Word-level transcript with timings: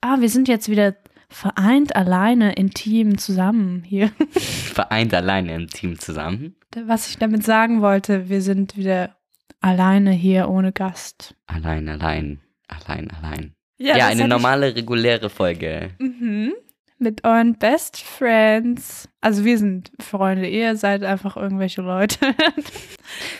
Ah, 0.00 0.16
wir 0.20 0.28
sind 0.28 0.48
jetzt 0.48 0.68
wieder 0.68 0.96
vereint, 1.28 1.94
alleine, 1.94 2.54
intim, 2.54 3.18
zusammen 3.18 3.82
hier. 3.84 4.10
Vereint 4.38 5.14
alleine 5.14 5.54
im 5.54 5.68
Team 5.68 5.98
zusammen. 5.98 6.56
Was 6.84 7.08
ich 7.10 7.18
damit 7.18 7.44
sagen 7.44 7.82
wollte, 7.82 8.28
wir 8.28 8.42
sind 8.42 8.76
wieder 8.76 9.16
alleine 9.60 10.12
hier 10.12 10.48
ohne 10.48 10.72
Gast. 10.72 11.34
Allein, 11.46 11.88
allein, 11.88 12.40
allein, 12.68 13.10
allein. 13.10 13.54
Ja, 13.78 13.96
Ja, 13.96 14.06
eine 14.06 14.26
normale, 14.28 14.74
reguläre 14.74 15.30
Folge. 15.30 15.90
Ich, 15.98 16.04
mhm. 16.04 16.52
Mit 16.98 17.24
euren 17.24 17.56
Best 17.56 17.98
Friends. 17.98 19.08
Also 19.20 19.44
wir 19.44 19.56
sind 19.56 19.90
Freunde, 20.00 20.48
ihr 20.48 20.76
seid 20.76 21.02
einfach 21.02 21.36
irgendwelche 21.36 21.80
Leute. 21.80 22.18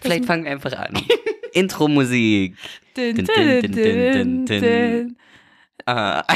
Vielleicht 0.01 0.25
fangen 0.25 0.45
wir 0.45 0.53
einfach 0.53 0.73
an. 0.73 0.95
Intro-Musik. 1.53 2.57
Din, 2.97 3.17
Din, 3.17 3.27
din, 3.27 3.61
din, 3.61 3.73
din, 3.73 4.47
din, 4.47 4.47
din, 4.47 5.17
Ah. 5.87 6.25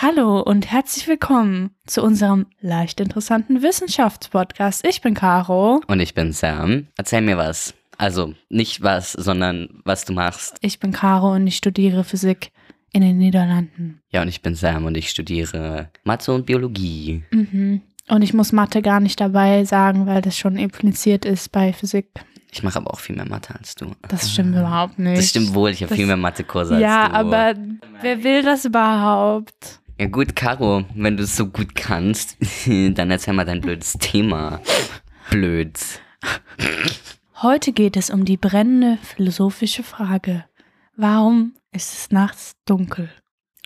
Hallo 0.00 0.40
und 0.40 0.70
herzlich 0.70 1.08
willkommen 1.08 1.70
zu 1.86 2.02
unserem 2.02 2.46
leicht 2.60 3.00
interessanten 3.00 3.62
Wissenschaftspodcast. 3.62 4.86
Ich 4.86 5.00
bin 5.00 5.14
Caro. 5.14 5.80
Und 5.86 6.00
ich 6.00 6.14
bin 6.14 6.32
Sam. 6.32 6.88
Erzähl 6.96 7.22
mir 7.22 7.36
was. 7.38 7.74
Also 7.96 8.34
nicht 8.48 8.82
was, 8.82 9.12
sondern 9.12 9.80
was 9.84 10.04
du 10.04 10.12
machst. 10.12 10.58
Ich 10.60 10.78
bin 10.78 10.92
Caro 10.92 11.32
und 11.34 11.46
ich 11.46 11.56
studiere 11.56 12.04
Physik 12.04 12.52
in 12.92 13.02
den 13.02 13.18
Niederlanden. 13.18 14.00
Ja, 14.10 14.22
und 14.22 14.28
ich 14.28 14.42
bin 14.42 14.54
Sam 14.54 14.84
und 14.84 14.96
ich 14.96 15.10
studiere 15.10 15.90
Mathe 16.04 16.32
und 16.32 16.46
Biologie. 16.46 17.24
Mhm. 17.30 17.82
Und 18.08 18.22
ich 18.22 18.34
muss 18.34 18.52
Mathe 18.52 18.82
gar 18.82 19.00
nicht 19.00 19.20
dabei 19.20 19.64
sagen, 19.64 20.06
weil 20.06 20.20
das 20.22 20.36
schon 20.36 20.56
impliziert 20.56 21.24
ist 21.24 21.50
bei 21.52 21.72
Physik. 21.72 22.06
Ich 22.52 22.62
mache 22.62 22.76
aber 22.78 22.92
auch 22.92 23.00
viel 23.00 23.16
mehr 23.16 23.28
Mathe 23.28 23.54
als 23.54 23.74
du. 23.74 23.92
Das 24.08 24.30
stimmt 24.32 24.54
überhaupt 24.54 24.98
nicht. 24.98 25.18
Das 25.18 25.30
stimmt 25.30 25.54
wohl, 25.54 25.70
ich 25.70 25.82
habe 25.82 25.94
viel 25.94 26.06
mehr 26.06 26.16
Mathekurse 26.16 26.78
Ja, 26.78 27.04
als 27.06 27.12
du. 27.12 27.18
aber 27.18 27.54
wer 28.02 28.22
will 28.22 28.42
das 28.42 28.64
überhaupt? 28.64 29.80
Ja 29.98 30.06
gut, 30.06 30.36
Caro, 30.36 30.84
wenn 30.94 31.16
du 31.16 31.22
es 31.24 31.36
so 31.36 31.46
gut 31.46 31.74
kannst, 31.74 32.36
dann 32.66 33.10
erzähl 33.10 33.34
mal 33.34 33.44
dein 33.44 33.60
blödes 33.60 33.94
Thema. 33.94 34.60
Blöd. 35.30 35.78
Heute 37.42 37.72
geht 37.72 37.96
es 37.96 38.10
um 38.10 38.24
die 38.24 38.36
brennende 38.36 38.98
philosophische 39.02 39.82
Frage. 39.82 40.44
Warum 40.96 41.54
ist 41.72 41.92
es 41.92 42.10
nachts 42.10 42.54
dunkel? 42.66 43.08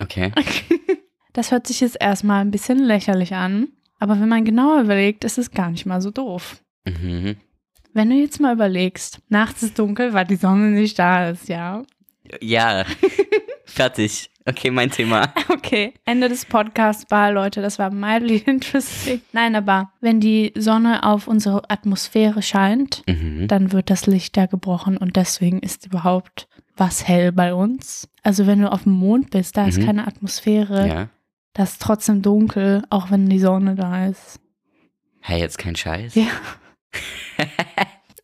Okay. 0.01 0.31
Das 1.33 1.51
hört 1.51 1.67
sich 1.67 1.79
jetzt 1.79 1.95
erstmal 2.01 2.41
ein 2.41 2.49
bisschen 2.49 2.79
lächerlich 2.79 3.35
an, 3.35 3.67
aber 3.99 4.19
wenn 4.19 4.29
man 4.29 4.45
genauer 4.45 4.81
überlegt, 4.81 5.23
ist 5.23 5.37
es 5.37 5.51
gar 5.51 5.69
nicht 5.69 5.85
mal 5.85 6.01
so 6.01 6.11
doof. 6.11 6.63
Mhm. 6.85 7.35
Wenn 7.93 8.09
du 8.09 8.15
jetzt 8.15 8.39
mal 8.39 8.53
überlegst, 8.53 9.19
nachts 9.29 9.63
ist 9.63 9.77
dunkel, 9.79 10.13
weil 10.13 10.25
die 10.25 10.35
Sonne 10.35 10.71
nicht 10.71 10.97
da 10.99 11.29
ist, 11.29 11.49
ja? 11.49 11.83
Ja. 12.41 12.85
Fertig. 13.65 14.29
Okay, 14.45 14.71
mein 14.71 14.89
Thema. 14.89 15.33
Okay, 15.49 15.93
Ende 16.05 16.29
des 16.29 16.45
Podcasts 16.45 17.05
war, 17.11 17.31
Leute, 17.31 17.61
das 17.61 17.77
war 17.77 17.91
mildly 17.91 18.37
interesting. 18.45 19.21
Nein, 19.33 19.55
aber 19.55 19.91
wenn 20.01 20.19
die 20.19 20.51
Sonne 20.57 21.03
auf 21.03 21.27
unsere 21.27 21.69
Atmosphäre 21.69 22.41
scheint, 22.41 23.03
Mhm. 23.07 23.47
dann 23.47 23.71
wird 23.71 23.89
das 23.91 24.07
Licht 24.07 24.35
da 24.37 24.45
gebrochen 24.47 24.97
und 24.97 25.15
deswegen 25.15 25.59
ist 25.59 25.85
überhaupt 25.85 26.47
was 26.77 27.07
hell 27.07 27.31
bei 27.31 27.53
uns. 27.53 28.07
Also 28.23 28.47
wenn 28.47 28.61
du 28.61 28.71
auf 28.71 28.83
dem 28.83 28.93
Mond 28.93 29.31
bist, 29.31 29.57
da 29.57 29.67
ist 29.67 29.79
Mhm. 29.79 29.85
keine 29.85 30.07
Atmosphäre, 30.07 30.87
Ja. 30.87 31.09
Da 31.53 31.63
ist 31.63 31.81
trotzdem 31.81 32.21
dunkel, 32.21 32.83
auch 32.89 33.11
wenn 33.11 33.27
die 33.29 33.39
Sonne 33.39 33.75
da 33.75 34.07
ist. 34.07 34.39
Hey, 35.21 35.39
jetzt 35.39 35.57
kein 35.57 35.75
Scheiß. 35.75 36.15
Ja. 36.15 36.27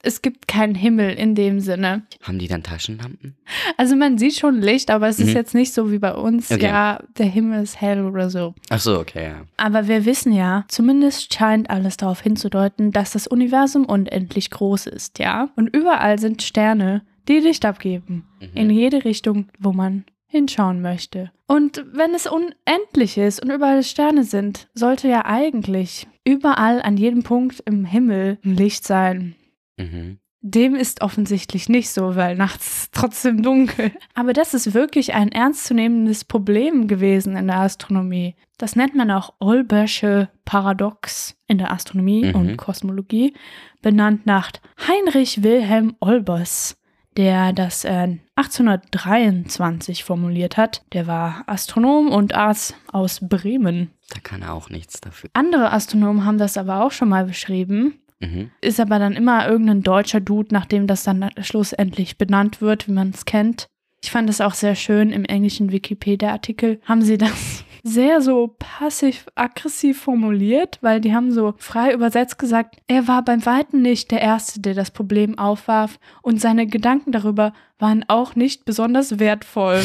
Es 0.08 0.22
gibt 0.22 0.48
keinen 0.48 0.76
Himmel 0.76 1.16
in 1.16 1.34
dem 1.34 1.60
Sinne. 1.60 2.04
Haben 2.22 2.38
die 2.38 2.48
dann 2.48 2.62
Taschenlampen? 2.62 3.38
Also 3.76 3.96
man 3.96 4.20
sieht 4.20 4.36
schon 4.36 4.62
Licht, 4.62 4.92
aber 4.92 5.08
es 5.08 5.18
ist 5.20 5.30
Mhm. 5.30 5.36
jetzt 5.36 5.56
nicht 5.56 5.74
so 5.74 5.92
wie 5.92 5.98
bei 5.98 6.14
uns, 6.14 6.52
Okay. 6.52 6.64
ja, 6.66 7.02
der 7.18 7.26
Himmel 7.26 7.64
ist 7.64 7.82
hell 7.82 8.06
oder 8.06 8.30
so. 8.30 8.54
Ach 8.70 8.80
so, 8.80 9.00
okay, 9.00 9.24
ja. 9.30 9.46
Aber 9.58 9.88
wir 9.88 10.06
wissen 10.06 10.32
ja, 10.32 10.64
zumindest 10.68 11.34
scheint 11.34 11.72
alles 11.72 11.98
darauf 11.98 12.22
hinzudeuten, 12.22 12.92
dass 12.92 13.14
das 13.14 13.26
Universum 13.26 13.86
unendlich 13.86 14.52
groß 14.52 14.86
ist, 14.86 15.18
ja? 15.18 15.50
Und 15.56 15.76
überall 15.76 16.20
sind 16.20 16.44
Sterne, 16.44 17.02
die 17.28 17.40
Licht 17.40 17.66
abgeben. 17.66 18.28
Mhm. 18.40 18.50
In 18.54 18.70
jede 18.70 19.06
Richtung, 19.06 19.48
wo 19.58 19.74
man 19.74 20.06
hinschauen 20.36 20.82
möchte. 20.82 21.32
Und 21.48 21.86
wenn 21.94 22.14
es 22.14 22.28
unendlich 22.28 23.18
ist 23.18 23.42
und 23.42 23.52
überall 23.52 23.84
Sterne 23.84 24.24
sind, 24.24 24.68
sollte 24.74 25.08
ja 25.08 25.26
eigentlich 25.26 26.08
überall 26.26 26.82
an 26.82 26.98
jedem 26.98 27.24
Punkt 27.24 27.62
im 27.66 27.86
Himmel 27.86 28.38
ein 28.44 28.56
Licht 28.56 28.86
sein. 28.86 29.36
Mhm. 29.78 30.18
Dem 30.48 30.76
ist 30.76 31.02
offensichtlich 31.02 31.70
nicht 31.70 31.90
so, 31.90 32.16
weil 32.16 32.36
nachts 32.36 32.90
trotzdem 32.92 33.42
dunkel. 33.42 33.92
Aber 34.14 34.32
das 34.34 34.54
ist 34.54 34.76
wirklich 34.76 35.16
ein 35.16 35.32
ernstzunehmendes 35.32 36.24
Problem 36.26 36.88
gewesen 36.88 37.36
in 37.36 37.48
der 37.48 37.58
Astronomie. 37.62 38.36
Das 38.60 38.76
nennt 38.76 38.94
man 38.96 39.10
auch 39.10 39.34
Olbersche 39.40 40.30
Paradox 40.46 41.36
in 41.48 41.58
der 41.58 41.72
Astronomie 41.72 42.26
Mhm. 42.26 42.36
und 42.36 42.58
Kosmologie, 42.58 43.34
benannt 43.82 44.26
nach 44.28 44.52
Heinrich 44.88 45.42
Wilhelm 45.44 45.96
Olbers, 46.00 46.78
der 47.18 47.54
das 47.54 47.86
äh, 47.86 48.18
1823 48.36 50.04
formuliert 50.04 50.58
hat. 50.58 50.84
Der 50.94 51.08
war 51.08 51.44
Astronom 51.48 52.10
und 52.10 52.34
Arzt 52.36 52.76
aus 52.92 53.20
Bremen. 53.22 53.92
Da 54.14 54.20
kann 54.20 54.42
er 54.42 54.54
auch 54.54 54.70
nichts 54.70 55.02
dafür. 55.02 55.30
Andere 55.34 55.72
Astronomen 55.72 56.26
haben 56.26 56.38
das 56.38 56.58
aber 56.58 56.84
auch 56.84 56.92
schon 56.92 57.10
mal 57.10 57.26
beschrieben 57.26 57.96
Mhm. 58.22 58.50
ist 58.62 58.80
aber 58.80 58.98
dann 58.98 59.14
immer 59.14 59.46
irgendein 59.48 59.84
deutscher 59.84 60.22
Dude, 60.22 60.54
nachdem 60.54 60.88
das 60.88 61.04
dann 61.04 61.30
schlussendlich 61.42 62.18
benannt 62.18 62.62
wird, 62.62 62.88
wie 62.88 62.94
man 62.94 63.10
es 63.10 63.26
kennt. 63.26 63.68
Ich 64.02 64.10
fand 64.12 64.30
es 64.30 64.40
auch 64.40 64.54
sehr 64.54 64.76
schön 64.76 65.12
im 65.12 65.26
englischen 65.26 65.72
Wikipedia-Artikel, 65.72 66.80
haben 66.86 67.02
sie 67.02 67.18
das 67.18 67.66
sehr 67.88 68.20
so 68.20 68.56
passiv-aggressiv 68.58 70.02
formuliert, 70.02 70.80
weil 70.82 71.00
die 71.00 71.14
haben 71.14 71.32
so 71.32 71.54
frei 71.58 71.94
übersetzt 71.94 72.40
gesagt, 72.40 72.78
er 72.88 73.08
war 73.08 73.24
beim 73.24 73.46
Weiten 73.46 73.84
nicht 73.84 74.10
der 74.10 74.22
Erste, 74.22 74.60
der 74.60 74.74
das 74.74 74.90
Problem 74.90 75.38
aufwarf 75.38 76.00
und 76.24 76.42
seine 76.42 76.66
Gedanken 76.66 77.12
darüber 77.12 77.54
waren 77.78 78.04
auch 78.08 78.36
nicht 78.36 78.66
besonders 78.66 79.20
wertvoll. 79.20 79.84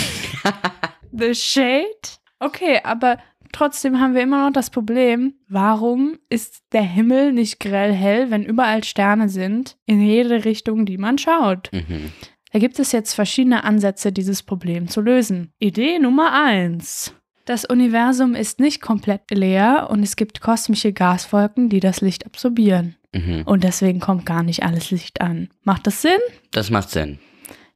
The 1.13 1.35
Shade? 1.35 1.85
Okay, 2.39 2.81
aber 2.85 3.19
trotzdem 3.53 4.01
haben 4.01 4.15
wir 4.15 4.23
immer 4.23 4.47
noch 4.47 4.53
das 4.55 4.71
Problem, 4.71 5.35
warum 5.47 6.19
ist 6.31 6.63
der 6.73 6.83
Himmel 6.83 7.35
nicht 7.35 7.61
grell 7.61 7.93
hell, 7.93 8.31
wenn 8.31 8.45
überall 8.45 8.83
Sterne 8.83 9.29
sind, 9.29 9.77
in 9.85 10.01
jede 10.01 10.47
Richtung, 10.47 10.87
die 10.87 10.97
man 10.97 11.19
schaut? 11.19 11.69
Mhm. 11.71 12.13
Da 12.51 12.59
gibt 12.59 12.79
es 12.79 12.93
jetzt 12.93 13.13
verschiedene 13.13 13.63
Ansätze, 13.63 14.11
dieses 14.11 14.43
Problem 14.43 14.89
zu 14.89 15.03
lösen. 15.03 15.53
Idee 15.59 15.99
Nummer 15.99 16.33
eins: 16.33 17.15
Das 17.51 17.65
Universum 17.65 18.37
ist 18.37 18.61
nicht 18.61 18.81
komplett 18.81 19.23
leer 19.33 19.89
und 19.91 20.05
es 20.05 20.15
gibt 20.15 20.41
kosmische 20.41 20.93
Gaswolken, 20.93 21.69
die 21.69 21.81
das 21.81 22.01
Licht 22.01 22.25
absorbieren. 22.25 22.95
Mhm. 23.13 23.43
Und 23.45 23.65
deswegen 23.65 23.99
kommt 23.99 24.25
gar 24.25 24.45
nicht 24.45 24.63
alles 24.63 24.93
Licht 24.93 25.21
an. 25.21 25.49
Macht 25.65 25.85
das 25.89 26.01
Sinn? 26.01 26.21
Das 26.53 26.71
macht 26.71 26.91
Sinn. 26.91 27.19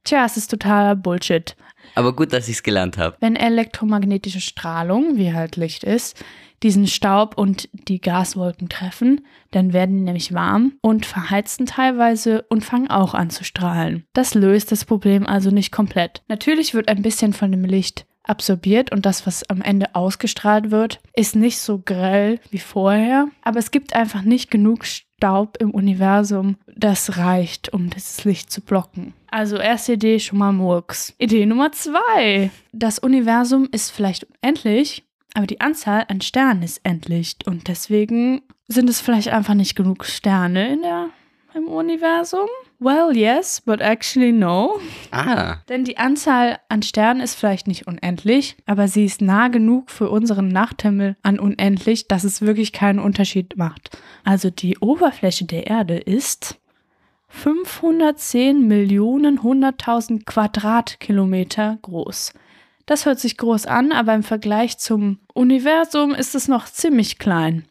Tja, 0.05 0.23
es 0.23 0.37
ist 0.37 0.49
totaler 0.49 0.95
Bullshit. 0.95 1.57
Aber 1.93 2.15
gut, 2.15 2.31
dass 2.31 2.47
ich 2.47 2.55
es 2.55 2.63
gelernt 2.63 2.97
habe. 2.97 3.17
Wenn 3.19 3.35
elektromagnetische 3.35 4.39
Strahlung, 4.39 5.17
wie 5.17 5.33
halt 5.33 5.57
Licht 5.57 5.83
ist, 5.83 6.23
diesen 6.63 6.87
Staub 6.87 7.37
und 7.37 7.67
die 7.73 7.99
Gaswolken 7.99 8.69
treffen, 8.69 9.25
dann 9.51 9.73
werden 9.73 9.97
die 9.97 10.03
nämlich 10.03 10.33
warm 10.33 10.75
und 10.79 11.05
verheizen 11.05 11.65
teilweise 11.65 12.45
und 12.47 12.63
fangen 12.63 12.89
auch 12.89 13.13
an 13.13 13.29
zu 13.29 13.43
strahlen. 13.43 14.05
Das 14.13 14.35
löst 14.35 14.71
das 14.71 14.85
Problem 14.85 15.27
also 15.27 15.51
nicht 15.51 15.73
komplett. 15.73 16.23
Natürlich 16.29 16.73
wird 16.73 16.87
ein 16.87 17.01
bisschen 17.01 17.33
von 17.33 17.51
dem 17.51 17.65
Licht 17.65 18.05
absorbiert 18.27 18.91
und 18.91 19.05
das, 19.05 19.25
was 19.27 19.49
am 19.49 19.61
Ende 19.61 19.93
ausgestrahlt 19.95 20.71
wird, 20.71 20.99
ist 21.13 21.35
nicht 21.35 21.59
so 21.59 21.81
grell 21.83 22.39
wie 22.49 22.59
vorher, 22.59 23.27
aber 23.41 23.59
es 23.59 23.71
gibt 23.71 23.95
einfach 23.95 24.21
nicht 24.21 24.51
genug 24.51 24.85
Staub 24.85 25.57
im 25.59 25.71
Universum, 25.71 26.57
das 26.75 27.17
reicht, 27.17 27.73
um 27.73 27.89
das 27.89 28.23
Licht 28.25 28.51
zu 28.51 28.61
blocken. 28.61 29.13
Also 29.31 29.57
erste 29.57 29.93
Idee 29.93 30.19
schon 30.19 30.39
mal 30.39 30.51
Murks. 30.51 31.13
Idee 31.17 31.45
Nummer 31.45 31.71
zwei. 31.71 32.51
Das 32.73 32.99
Universum 32.99 33.67
ist 33.71 33.91
vielleicht 33.91 34.25
unendlich, 34.25 35.03
aber 35.33 35.47
die 35.47 35.61
Anzahl 35.61 36.05
an 36.07 36.21
Sternen 36.21 36.63
ist 36.63 36.81
endlich 36.83 37.35
und 37.45 37.67
deswegen 37.67 38.41
sind 38.67 38.89
es 38.89 39.01
vielleicht 39.01 39.29
einfach 39.29 39.53
nicht 39.53 39.75
genug 39.75 40.05
Sterne 40.05 40.73
in 40.73 40.81
der, 40.81 41.09
im 41.53 41.67
Universum. 41.67 42.47
Well, 42.85 43.17
yes, 43.17 43.61
but 43.61 43.81
actually 43.81 44.31
no. 44.31 44.79
Ah. 45.09 45.55
Denn 45.69 45.85
die 45.85 45.97
Anzahl 45.97 46.59
an 46.69 46.83
Sternen 46.83 47.19
ist 47.19 47.33
vielleicht 47.33 47.67
nicht 47.67 47.87
unendlich, 47.87 48.57
aber 48.67 48.87
sie 48.87 49.05
ist 49.05 49.23
nah 49.23 49.47
genug 49.47 49.89
für 49.89 50.07
unseren 50.07 50.49
Nachthimmel 50.49 51.17
an 51.23 51.39
unendlich, 51.39 52.07
dass 52.07 52.23
es 52.23 52.41
wirklich 52.43 52.73
keinen 52.73 52.99
Unterschied 52.99 53.57
macht. 53.57 53.97
Also 54.23 54.51
die 54.51 54.77
Oberfläche 54.77 55.45
der 55.45 55.65
Erde 55.65 55.97
ist 55.97 56.59
510 57.29 58.67
Millionen 58.67 59.39
100.000 59.39 60.23
Quadratkilometer 60.25 61.79
groß. 61.81 62.33
Das 62.85 63.07
hört 63.07 63.19
sich 63.19 63.37
groß 63.37 63.65
an, 63.65 63.93
aber 63.93 64.13
im 64.13 64.21
Vergleich 64.21 64.77
zum 64.77 65.17
Universum 65.33 66.13
ist 66.13 66.35
es 66.35 66.47
noch 66.47 66.65
ziemlich 66.65 67.17
klein. 67.17 67.65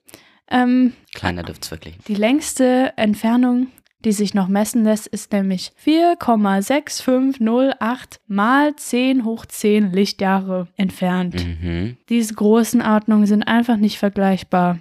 Ähm, 0.50 0.93
Kleiner 1.14 1.44
dürft's 1.44 1.70
wirklich. 1.70 1.99
die 2.08 2.16
längste 2.16 2.94
Entfernung 2.96 3.69
die 4.05 4.12
sich 4.12 4.35
noch 4.35 4.49
messen 4.49 4.85
lässt, 4.85 5.06
ist 5.06 5.33
nämlich 5.33 5.73
4,6508 5.85 8.19
mal 8.27 8.75
10 8.77 9.25
hoch 9.25 9.47
10 9.47 9.93
Lichtjahre 9.93 10.69
entfernt. 10.77 11.45
Mhm. 11.45 11.97
Diese 12.09 12.35
Größenordnungen 12.35 13.27
sind 13.27 13.43
einfach 13.45 13.77
nicht 13.77 13.99
vergleichbar. 13.99 14.79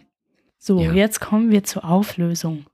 So, 0.57 0.79
Ja. 0.79 0.93
jetzt 0.93 1.19
kommen 1.19 1.51
wir 1.51 1.63
zur 1.63 1.85
Auflösung. 1.85 2.65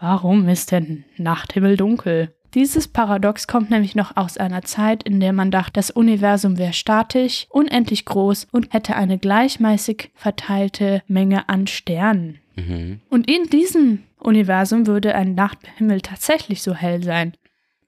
Warum 0.00 0.48
ist 0.48 0.70
denn 0.72 1.04
Nachthimmel 1.16 1.76
dunkel? 1.76 2.34
Dieses 2.54 2.88
Paradox 2.88 3.46
kommt 3.46 3.70
nämlich 3.70 3.94
noch 3.94 4.16
aus 4.16 4.38
einer 4.38 4.62
Zeit, 4.62 5.02
in 5.02 5.20
der 5.20 5.34
man 5.34 5.50
dachte, 5.50 5.72
das 5.74 5.90
Universum 5.90 6.56
wäre 6.56 6.72
statisch, 6.72 7.46
unendlich 7.50 8.06
groß 8.06 8.46
und 8.52 8.72
hätte 8.72 8.96
eine 8.96 9.18
gleichmäßig 9.18 10.10
verteilte 10.14 11.02
Menge 11.08 11.48
an 11.48 11.66
Sternen. 11.66 12.38
Mhm. 12.56 13.00
Und 13.10 13.30
in 13.30 13.50
diesem 13.50 14.04
Universum 14.18 14.86
würde 14.86 15.14
ein 15.14 15.34
Nachthimmel 15.34 16.00
tatsächlich 16.00 16.62
so 16.62 16.74
hell 16.74 17.02
sein. 17.02 17.34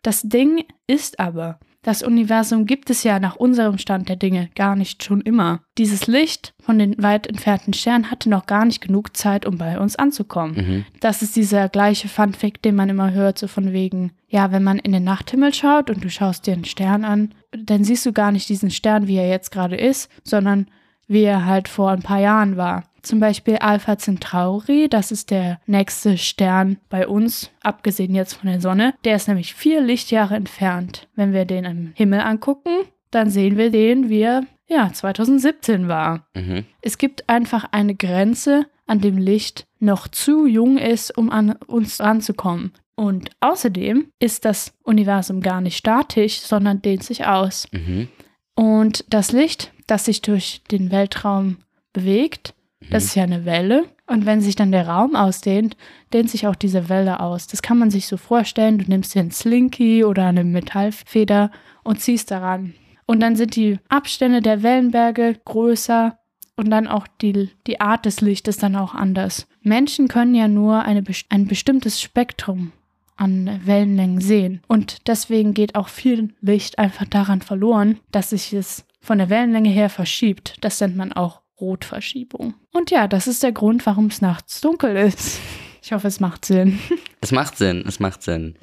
Das 0.03 0.23
Ding 0.23 0.65
ist 0.87 1.21
aber, 1.21 1.59
das 1.83 2.03
Universum 2.03 2.67
gibt 2.67 2.91
es 2.91 3.05
ja 3.05 3.19
nach 3.21 3.37
unserem 3.37 3.79
Stand 3.79 4.11
der 4.11 4.17
Dinge 4.17 4.51
gar 4.55 4.77
nicht 4.77 5.03
schon 5.03 5.23
immer. 5.23 5.63
Dieses 5.79 6.07
Licht 6.07 6.53
von 6.61 6.79
den 6.79 7.03
weit 7.03 7.27
entfernten 7.27 7.73
Sternen 7.73 8.11
hatte 8.11 8.29
noch 8.29 8.45
gar 8.45 8.67
nicht 8.67 8.83
genug 8.83 9.17
Zeit, 9.17 9.47
um 9.47 9.57
bei 9.57 9.81
uns 9.81 9.97
anzukommen. 9.97 10.57
Mhm. 10.57 10.85
Das 11.01 11.23
ist 11.23 11.37
dieser 11.37 11.71
gleiche 11.71 12.09
Funfact, 12.09 12.67
den 12.67 12.75
man 12.75 12.91
immer 12.91 13.13
hört, 13.13 13.39
so 13.39 13.47
von 13.47 13.73
wegen, 13.73 14.13
ja, 14.29 14.53
wenn 14.53 14.63
man 14.63 14.79
in 14.79 14.93
den 14.93 15.05
Nachthimmel 15.05 15.55
schaut 15.55 15.89
und 15.89 16.05
du 16.05 16.11
schaust 16.11 16.47
dir 16.47 16.53
einen 16.53 16.67
Stern 16.67 17.05
an, 17.05 17.35
dann 17.51 17.83
siehst 17.83 18.05
du 18.05 18.13
gar 18.13 18.31
nicht 18.31 18.51
diesen 18.51 18.71
Stern, 18.71 19.07
wie 19.07 19.17
er 19.17 19.29
jetzt 19.29 19.51
gerade 19.51 19.77
ist, 19.77 20.11
sondern 20.23 20.67
wie 21.11 21.25
er 21.25 21.45
halt 21.45 21.67
vor 21.67 21.91
ein 21.91 22.03
paar 22.03 22.21
Jahren 22.21 22.57
war. 22.57 22.85
Zum 23.03 23.19
Beispiel 23.19 23.57
Alpha 23.57 23.99
Centauri, 23.99 24.89
das 24.89 25.11
ist 25.11 25.31
der 25.31 25.59
nächste 25.67 26.17
Stern 26.17 26.79
bei 26.89 27.09
uns, 27.09 27.51
abgesehen 27.63 28.15
jetzt 28.15 28.35
von 28.35 28.49
der 28.49 28.61
Sonne. 28.61 28.95
Der 29.05 29.17
ist 29.17 29.27
nämlich 29.27 29.55
vier 29.55 29.81
Lichtjahre 29.81 30.37
entfernt. 30.37 31.09
Wenn 31.17 31.33
wir 31.33 31.47
den 31.47 31.67
am 31.67 31.93
Himmel 31.95 32.21
angucken, 32.21 32.85
dann 33.11 33.29
sehen 33.29 33.57
wir 33.57 33.71
den, 33.71 34.09
wie 34.09 34.21
er 34.21 34.45
ja 34.69 34.93
2017 34.93 35.89
war. 35.89 36.29
Mhm. 36.35 36.65
Es 36.81 36.97
gibt 36.97 37.29
einfach 37.29 37.67
eine 37.73 37.97
Grenze, 37.97 38.67
an 38.87 39.01
dem 39.01 39.19
Licht 39.19 39.67
noch 39.81 40.07
zu 40.07 40.47
jung 40.47 40.79
ist, 40.79 41.17
um 41.17 41.31
an 41.31 41.53
uns 41.67 42.01
ranzukommen. 42.01 42.73
Und 42.95 43.31
außerdem 43.41 44.13
ist 44.21 44.45
das 44.45 44.75
Universum 44.85 45.41
gar 45.41 45.61
nicht 45.61 45.77
statisch, 45.77 46.41
sondern 46.41 46.83
dehnt 46.83 47.03
sich 47.03 47.25
aus. 47.25 47.67
Mhm. 47.73 48.09
Und 48.55 49.05
das 49.09 49.33
Licht, 49.33 49.73
das 49.91 50.05
sich 50.05 50.23
durch 50.23 50.63
den 50.71 50.91
Weltraum 50.91 51.59
bewegt, 51.93 52.55
das 52.91 53.05
ist 53.05 53.15
ja 53.15 53.25
eine 53.25 53.45
Welle. 53.45 53.85
Und 54.07 54.27
wenn 54.27 54.41
sich 54.41 54.57
dann 54.57 54.73
der 54.73 54.89
Raum 54.89 55.15
ausdehnt, 55.15 55.77
dehnt 56.13 56.31
sich 56.31 56.47
auch 56.47 56.57
diese 56.57 56.89
Welle 56.89 57.21
aus. 57.21 57.47
Das 57.47 57.63
kann 57.63 57.79
man 57.79 57.91
sich 57.91 58.07
so 58.07 58.17
vorstellen. 58.17 58.79
Du 58.79 58.87
nimmst 58.89 59.15
dir 59.15 59.21
einen 59.21 59.31
Slinky 59.31 60.05
oder 60.05 60.27
eine 60.27 60.43
Metallfeder 60.45 61.51
und 61.85 62.01
ziehst 62.01 62.31
daran. 62.31 62.75
Und 63.07 63.21
dann 63.21 63.37
sind 63.37 63.55
die 63.55 63.79
Abstände 63.89 64.41
der 64.41 64.63
Wellenberge 64.63 65.37
größer 65.45 66.19
und 66.57 66.71
dann 66.71 66.89
auch 66.89 67.07
die, 67.21 67.51
die 67.67 67.81
Art 67.81 68.05
des 68.07 68.21
Lichtes 68.21 68.57
dann 68.57 68.77
auch 68.77 68.95
anders. 68.95 69.47
Menschen 69.63 70.09
können 70.09 70.35
ja 70.35 70.49
nur 70.49 70.83
eine, 70.83 71.05
ein 71.29 71.47
bestimmtes 71.47 72.01
Spektrum 72.01 72.73
an 73.17 73.61
Wellenlängen 73.65 74.21
sehen. 74.21 74.63
Und 74.67 75.07
deswegen 75.07 75.55
geht 75.55 75.75
auch 75.75 75.89
viel 75.89 76.35
Licht 76.41 76.79
einfach 76.79 77.07
daran 77.07 77.43
verloren, 77.43 77.99
dass 78.11 78.31
sich 78.31 78.53
es 78.53 78.85
von 79.01 79.19
der 79.19 79.31
Wellenlänge 79.31 79.71
her 79.71 79.89
verschiebt. 79.91 80.57
Das 80.61 80.81
nennt 80.81 80.97
man 80.97 81.13
auch 81.13 81.41
Rotverschiebung. 81.61 82.55
Und 82.73 82.91
ja, 82.91 83.07
das 83.09 83.27
ist 83.27 83.43
der 83.43 83.53
Grund, 83.53 83.85
warum 83.87 84.07
es 84.07 84.21
nachts 84.21 84.61
dunkel 84.61 84.97
ist. 84.97 85.41
Ich 85.83 85.93
hoffe, 85.93 86.09
es 86.09 86.21
macht 86.21 86.45
Sinn. 86.45 86.79
Es 87.23 87.33
macht 87.33 87.59
Sinn, 87.59 87.85
es 87.87 88.01
macht 88.01 88.23
Sinn. 88.23 88.55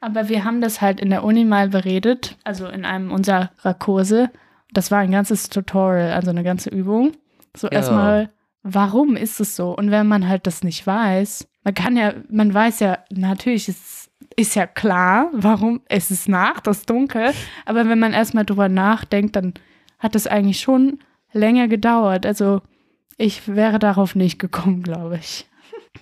Aber 0.00 0.28
wir 0.28 0.44
haben 0.44 0.60
das 0.60 0.80
halt 0.80 1.00
in 1.00 1.10
der 1.10 1.24
Uni 1.24 1.44
mal 1.44 1.68
beredet, 1.68 2.36
also 2.44 2.66
in 2.68 2.84
einem 2.84 3.10
unserer 3.10 3.50
Kurse. 3.78 4.30
Das 4.72 4.92
war 4.92 4.98
ein 5.00 5.10
ganzes 5.10 5.48
Tutorial, 5.48 6.12
also 6.12 6.30
eine 6.30 6.44
ganze 6.44 6.70
Übung. 6.70 7.10
So 7.56 7.66
Ja. 7.66 7.72
erstmal, 7.72 8.30
warum 8.62 9.16
ist 9.16 9.40
es 9.40 9.56
so? 9.56 9.76
Und 9.76 9.90
wenn 9.90 10.06
man 10.06 10.28
halt 10.28 10.46
das 10.46 10.62
nicht 10.62 10.86
weiß, 10.86 11.48
man 11.64 11.74
kann 11.74 11.96
ja, 11.96 12.14
man 12.30 12.54
weiß 12.54 12.78
ja, 12.80 12.98
natürlich 13.10 13.68
ist, 13.68 14.10
ist 14.36 14.54
ja 14.54 14.66
klar, 14.68 15.28
warum 15.32 15.80
es 15.88 16.12
ist 16.12 16.28
Nacht, 16.28 16.68
es 16.68 16.78
ist 16.78 16.90
dunkel. 16.90 17.32
Aber 17.66 17.88
wenn 17.88 17.98
man 17.98 18.12
erstmal 18.12 18.44
drüber 18.44 18.68
nachdenkt, 18.68 19.34
dann 19.34 19.54
hat 20.04 20.14
es 20.14 20.26
eigentlich 20.26 20.60
schon 20.60 20.98
länger 21.32 21.66
gedauert. 21.66 22.26
Also 22.26 22.60
ich 23.16 23.48
wäre 23.48 23.78
darauf 23.78 24.14
nicht 24.14 24.38
gekommen, 24.38 24.82
glaube 24.82 25.16
ich. 25.16 25.46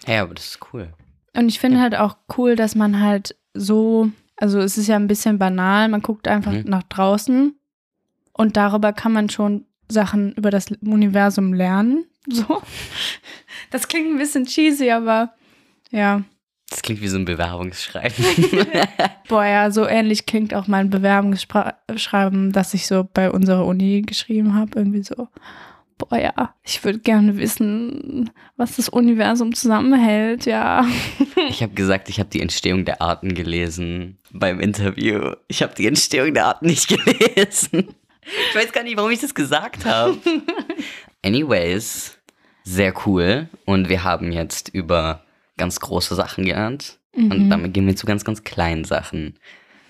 Ja, 0.06 0.22
aber 0.22 0.34
das 0.34 0.46
ist 0.46 0.58
cool. 0.72 0.92
Und 1.36 1.48
ich 1.48 1.60
finde 1.60 1.80
halt 1.80 1.94
auch 1.94 2.16
cool, 2.36 2.56
dass 2.56 2.74
man 2.74 3.00
halt 3.00 3.36
so, 3.54 4.10
also 4.36 4.58
es 4.58 4.76
ist 4.76 4.88
ja 4.88 4.96
ein 4.96 5.06
bisschen 5.06 5.38
banal, 5.38 5.88
man 5.88 6.02
guckt 6.02 6.26
einfach 6.28 6.52
Mhm. 6.52 6.64
nach 6.66 6.82
draußen 6.82 7.54
und 8.32 8.56
darüber 8.56 8.92
kann 8.92 9.12
man 9.12 9.30
schon 9.30 9.64
Sachen 9.88 10.32
über 10.34 10.50
das 10.50 10.66
Universum 10.84 11.52
lernen. 11.54 12.04
So. 12.28 12.62
Das 13.72 13.88
klingt 13.88 14.08
ein 14.08 14.18
bisschen 14.18 14.44
cheesy, 14.46 14.90
aber 14.92 15.34
ja. 15.90 16.22
Das 16.72 16.80
klingt 16.80 17.02
wie 17.02 17.08
so 17.08 17.18
ein 17.18 17.26
Bewerbungsschreiben. 17.26 18.24
Boah, 19.28 19.44
ja, 19.44 19.70
so 19.70 19.86
ähnlich 19.86 20.24
klingt 20.24 20.54
auch 20.54 20.68
mein 20.68 20.88
Bewerbungsschreiben, 20.88 22.52
das 22.52 22.72
ich 22.72 22.86
so 22.86 23.06
bei 23.12 23.30
unserer 23.30 23.66
Uni 23.66 24.00
geschrieben 24.00 24.54
habe. 24.54 24.78
Irgendwie 24.78 25.02
so, 25.02 25.28
boah, 25.98 26.18
ja, 26.18 26.54
ich 26.64 26.82
würde 26.82 27.00
gerne 27.00 27.36
wissen, 27.36 28.30
was 28.56 28.76
das 28.76 28.88
Universum 28.88 29.54
zusammenhält, 29.54 30.46
ja. 30.46 30.86
ich 31.50 31.62
habe 31.62 31.74
gesagt, 31.74 32.08
ich 32.08 32.18
habe 32.18 32.30
die 32.30 32.40
Entstehung 32.40 32.86
der 32.86 33.02
Arten 33.02 33.34
gelesen 33.34 34.18
beim 34.30 34.58
Interview. 34.58 35.32
Ich 35.48 35.62
habe 35.62 35.74
die 35.74 35.86
Entstehung 35.86 36.32
der 36.32 36.46
Arten 36.46 36.66
nicht 36.66 36.88
gelesen. 37.04 37.94
Ich 38.48 38.56
weiß 38.56 38.72
gar 38.72 38.82
nicht, 38.82 38.96
warum 38.96 39.10
ich 39.10 39.20
das 39.20 39.34
gesagt 39.34 39.84
habe. 39.84 40.16
Anyways, 41.22 42.16
sehr 42.64 42.94
cool. 43.06 43.50
Und 43.66 43.90
wir 43.90 44.04
haben 44.04 44.32
jetzt 44.32 44.70
über 44.70 45.22
ganz 45.56 45.80
große 45.80 46.14
Sachen 46.14 46.44
gelernt. 46.44 46.98
Und 47.14 47.50
damit 47.50 47.74
gehen 47.74 47.86
wir 47.86 47.94
zu 47.94 48.06
ganz, 48.06 48.24
ganz 48.24 48.42
kleinen 48.42 48.84
Sachen. 48.84 49.38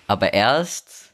Aber 0.07 0.33
erst 0.33 1.13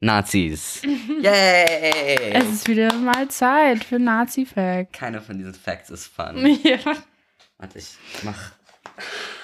Nazis. 0.00 0.80
Yay! 1.22 2.32
Es 2.32 2.48
ist 2.48 2.68
wieder 2.68 2.94
mal 2.94 3.28
Zeit 3.28 3.84
für 3.84 3.98
Nazi-Fact. 3.98 4.92
Keiner 4.92 5.20
von 5.20 5.36
diesen 5.38 5.54
Facts 5.54 5.90
ist 5.90 6.06
fun. 6.06 6.36
Ja. 6.62 6.78
Warte, 7.58 7.78
ich 7.78 7.98
mach. 8.22 8.52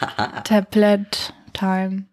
Tablet-Time. 0.44 2.04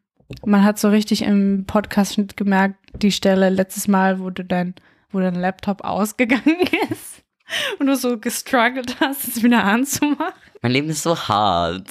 Man 0.45 0.63
hat 0.63 0.79
so 0.79 0.89
richtig 0.89 1.21
im 1.21 1.65
Podcast 1.65 2.19
gemerkt, 2.35 2.75
die 2.95 3.11
Stelle 3.11 3.49
letztes 3.49 3.87
Mal, 3.87 4.19
wo 4.19 4.29
du 4.29 4.43
dein, 4.43 4.73
wo 5.11 5.19
dein 5.19 5.35
Laptop 5.35 5.83
ausgegangen 5.83 6.57
ist 6.89 7.12
und 7.79 7.87
du 7.87 7.95
so 7.95 8.17
gestruggelt 8.17 8.99
hast, 8.99 9.27
es 9.27 9.43
wieder 9.43 9.63
anzumachen. 9.63 10.33
Mein 10.61 10.71
Leben 10.71 10.89
ist 10.89 11.03
so 11.03 11.17
hart. 11.17 11.89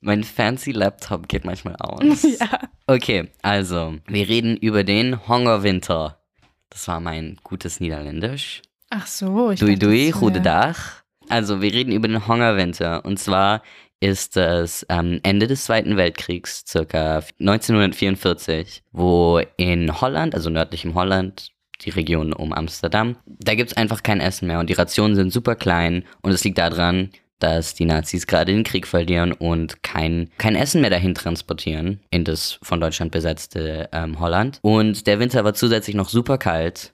Mein 0.00 0.22
fancy 0.22 0.72
Laptop 0.72 1.28
geht 1.28 1.44
manchmal 1.44 1.76
aus. 1.76 2.22
Ja. 2.40 2.60
Okay, 2.86 3.30
also, 3.42 3.96
wir 4.06 4.28
reden 4.28 4.56
über 4.56 4.84
den 4.84 5.26
Hongerwinter. 5.26 6.20
Das 6.68 6.86
war 6.88 7.00
mein 7.00 7.38
gutes 7.42 7.80
Niederländisch. 7.80 8.62
Ach 8.90 9.06
so, 9.06 9.50
ich 9.50 9.60
Dui 9.60 9.78
dui, 9.78 10.12
das 10.12 10.42
Dach. 10.42 11.02
Also, 11.28 11.62
wir 11.62 11.72
reden 11.72 11.92
über 11.92 12.06
den 12.06 12.28
Hongerwinter. 12.28 13.04
Und 13.04 13.18
zwar 13.18 13.62
ist 14.00 14.36
es 14.36 14.84
ähm, 14.90 15.20
Ende 15.22 15.46
des 15.46 15.64
Zweiten 15.64 15.96
Weltkriegs, 15.96 16.64
circa 16.66 17.22
1944, 17.40 18.82
wo 18.92 19.40
in 19.56 20.00
Holland, 20.00 20.34
also 20.34 20.50
nördlichem 20.50 20.94
Holland, 20.94 21.50
die 21.82 21.90
Region 21.90 22.32
um 22.32 22.52
Amsterdam, 22.52 23.16
da 23.26 23.54
gibt 23.54 23.70
es 23.70 23.76
einfach 23.76 24.02
kein 24.02 24.20
Essen 24.20 24.48
mehr 24.48 24.60
und 24.60 24.70
die 24.70 24.74
Rationen 24.74 25.16
sind 25.16 25.32
super 25.32 25.54
klein 25.54 26.04
und 26.22 26.32
es 26.32 26.44
liegt 26.44 26.58
daran, 26.58 27.10
dass 27.38 27.74
die 27.74 27.84
Nazis 27.84 28.26
gerade 28.26 28.52
den 28.52 28.64
Krieg 28.64 28.86
verlieren 28.86 29.32
und 29.32 29.82
kein, 29.82 30.30
kein 30.38 30.56
Essen 30.56 30.80
mehr 30.80 30.90
dahin 30.90 31.14
transportieren 31.14 32.00
in 32.10 32.24
das 32.24 32.58
von 32.62 32.80
Deutschland 32.80 33.12
besetzte 33.12 33.88
ähm, 33.92 34.20
Holland. 34.20 34.58
Und 34.62 35.06
der 35.06 35.18
Winter 35.18 35.44
war 35.44 35.54
zusätzlich 35.54 35.96
noch 35.96 36.08
super 36.08 36.38
kalt. 36.38 36.92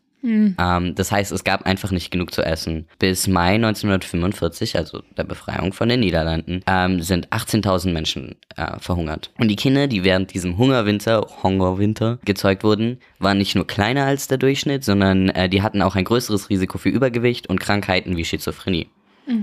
Ähm, 0.58 0.94
das 0.94 1.10
heißt, 1.12 1.32
es 1.32 1.44
gab 1.44 1.66
einfach 1.66 1.90
nicht 1.90 2.10
genug 2.10 2.32
zu 2.32 2.42
essen. 2.42 2.86
Bis 2.98 3.26
Mai 3.26 3.54
1945, 3.54 4.76
also 4.76 5.02
der 5.16 5.24
Befreiung 5.24 5.72
von 5.72 5.88
den 5.88 6.00
Niederlanden, 6.00 6.62
ähm, 6.66 7.00
sind 7.02 7.28
18.000 7.28 7.92
Menschen 7.92 8.36
äh, 8.56 8.78
verhungert. 8.78 9.30
Und 9.38 9.48
die 9.48 9.56
Kinder, 9.56 9.86
die 9.86 10.04
während 10.04 10.32
diesem 10.32 10.58
Hungerwinter, 10.58 11.26
Hungerwinter 11.42 12.18
gezeugt 12.24 12.64
wurden, 12.64 12.98
waren 13.18 13.38
nicht 13.38 13.54
nur 13.54 13.66
kleiner 13.66 14.04
als 14.04 14.28
der 14.28 14.38
Durchschnitt, 14.38 14.84
sondern 14.84 15.28
äh, 15.30 15.48
die 15.48 15.62
hatten 15.62 15.82
auch 15.82 15.96
ein 15.96 16.04
größeres 16.04 16.50
Risiko 16.50 16.78
für 16.78 16.88
Übergewicht 16.88 17.48
und 17.48 17.60
Krankheiten 17.60 18.16
wie 18.16 18.24
Schizophrenie. 18.24 18.88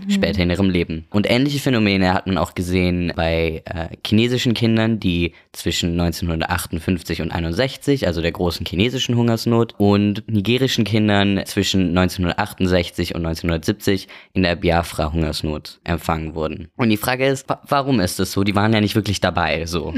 Später 0.09 0.43
in 0.43 0.49
ihrem 0.49 0.69
Leben. 0.69 1.05
Und 1.09 1.29
ähnliche 1.29 1.59
Phänomene 1.59 2.13
hat 2.13 2.27
man 2.27 2.37
auch 2.37 2.55
gesehen 2.55 3.13
bei 3.15 3.63
äh, 3.65 3.95
chinesischen 4.05 4.53
Kindern, 4.53 4.99
die 4.99 5.33
zwischen 5.51 5.91
1958 5.99 7.21
und 7.21 7.31
61, 7.31 8.07
also 8.07 8.21
der 8.21 8.31
großen 8.31 8.65
chinesischen 8.65 9.15
Hungersnot, 9.15 9.75
und 9.77 10.23
nigerischen 10.27 10.83
Kindern 10.83 11.41
zwischen 11.45 11.97
1968 11.97 13.15
und 13.15 13.25
1970 13.25 14.07
in 14.33 14.43
der 14.43 14.55
Biafra-Hungersnot 14.55 15.79
empfangen 15.83 16.35
wurden. 16.35 16.69
Und 16.75 16.89
die 16.89 16.97
Frage 16.97 17.25
ist, 17.27 17.47
wa 17.49 17.61
warum 17.67 17.99
ist 17.99 18.19
das 18.19 18.31
so? 18.31 18.43
Die 18.43 18.55
waren 18.55 18.73
ja 18.73 18.81
nicht 18.81 18.95
wirklich 18.95 19.21
dabei, 19.21 19.65
so. 19.65 19.93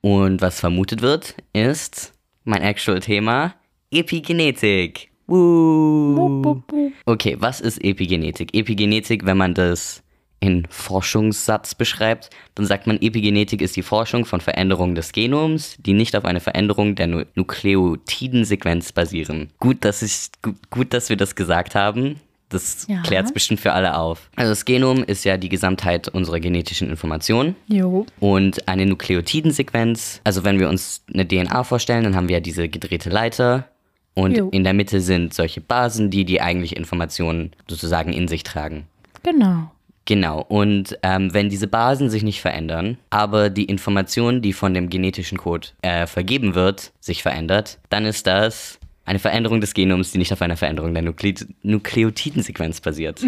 Und 0.00 0.40
was 0.42 0.60
vermutet 0.60 1.02
wird, 1.02 1.34
ist 1.52 2.12
mein 2.44 2.62
actual 2.62 3.00
Thema, 3.00 3.54
Epigenetik. 3.90 5.10
Woo. 5.26 6.62
Okay, 7.06 7.36
was 7.38 7.60
ist 7.60 7.82
Epigenetik? 7.82 8.54
Epigenetik, 8.54 9.24
wenn 9.24 9.36
man 9.36 9.54
das 9.54 10.02
in 10.40 10.66
Forschungssatz 10.68 11.74
beschreibt, 11.74 12.28
dann 12.54 12.66
sagt 12.66 12.86
man, 12.86 13.00
Epigenetik 13.00 13.62
ist 13.62 13.76
die 13.76 13.82
Forschung 13.82 14.26
von 14.26 14.42
Veränderungen 14.42 14.94
des 14.94 15.12
Genoms, 15.12 15.76
die 15.78 15.94
nicht 15.94 16.14
auf 16.16 16.26
eine 16.26 16.40
Veränderung 16.40 16.94
der 16.96 17.06
Nu 17.06 17.24
Nukleotidensequenz 17.34 18.92
basieren. 18.92 19.50
Gut, 19.58 19.78
dass 19.84 20.02
ich 20.02 20.28
gut, 20.42 20.56
gut, 20.70 20.92
dass 20.92 21.08
wir 21.08 21.16
das 21.16 21.34
gesagt 21.34 21.74
haben. 21.74 22.20
Das 22.50 22.86
Ja. 22.88 23.00
klärt 23.02 23.24
es 23.26 23.32
bestimmt 23.32 23.58
für 23.60 23.72
alle 23.72 23.96
auf. 23.96 24.28
Also 24.36 24.50
das 24.52 24.64
Genom 24.66 25.02
ist 25.02 25.24
ja 25.24 25.38
die 25.38 25.48
Gesamtheit 25.48 26.08
unserer 26.08 26.38
genetischen 26.40 26.90
Informationen. 26.90 27.56
Jo. 27.66 28.04
Und 28.20 28.68
eine 28.68 28.84
Nukleotidensequenz, 28.86 30.20
also 30.24 30.44
wenn 30.44 30.58
wir 30.60 30.68
uns 30.68 31.02
eine 31.12 31.26
DNA 31.26 31.64
vorstellen, 31.64 32.04
dann 32.04 32.14
haben 32.14 32.28
wir 32.28 32.36
ja 32.36 32.40
diese 32.40 32.68
gedrehte 32.68 33.08
Leiter 33.08 33.66
und 34.14 34.36
Jo. 34.36 34.48
in 34.50 34.64
der 34.64 34.74
Mitte 34.74 35.00
sind 35.00 35.34
solche 35.34 35.60
Basen, 35.60 36.10
die 36.10 36.24
die 36.24 36.40
eigentliche 36.40 36.74
Informationen 36.76 37.52
sozusagen 37.68 38.12
in 38.12 38.28
sich 38.28 38.42
tragen. 38.42 38.84
Genau. 39.22 39.70
Genau, 40.06 40.42
und 40.42 40.98
ähm, 41.02 41.32
wenn 41.32 41.48
diese 41.48 41.66
Basen 41.66 42.10
sich 42.10 42.22
nicht 42.22 42.42
verändern, 42.42 42.98
aber 43.08 43.48
die 43.48 43.64
Information, 43.64 44.42
die 44.42 44.52
von 44.52 44.74
dem 44.74 44.90
genetischen 44.90 45.38
Code 45.38 45.68
äh, 45.80 46.06
vergeben 46.06 46.54
wird, 46.54 46.92
sich 47.00 47.22
verändert, 47.22 47.78
dann 47.88 48.04
ist 48.04 48.26
das 48.26 48.78
eine 49.06 49.18
Veränderung 49.18 49.62
des 49.62 49.72
Genoms, 49.72 50.12
die 50.12 50.18
nicht 50.18 50.30
auf 50.32 50.42
einer 50.42 50.58
Veränderung 50.58 50.92
der 50.92 51.02
Nukle 51.02 51.34
Nukleotidensequenz 51.62 52.80
basiert. 52.80 53.22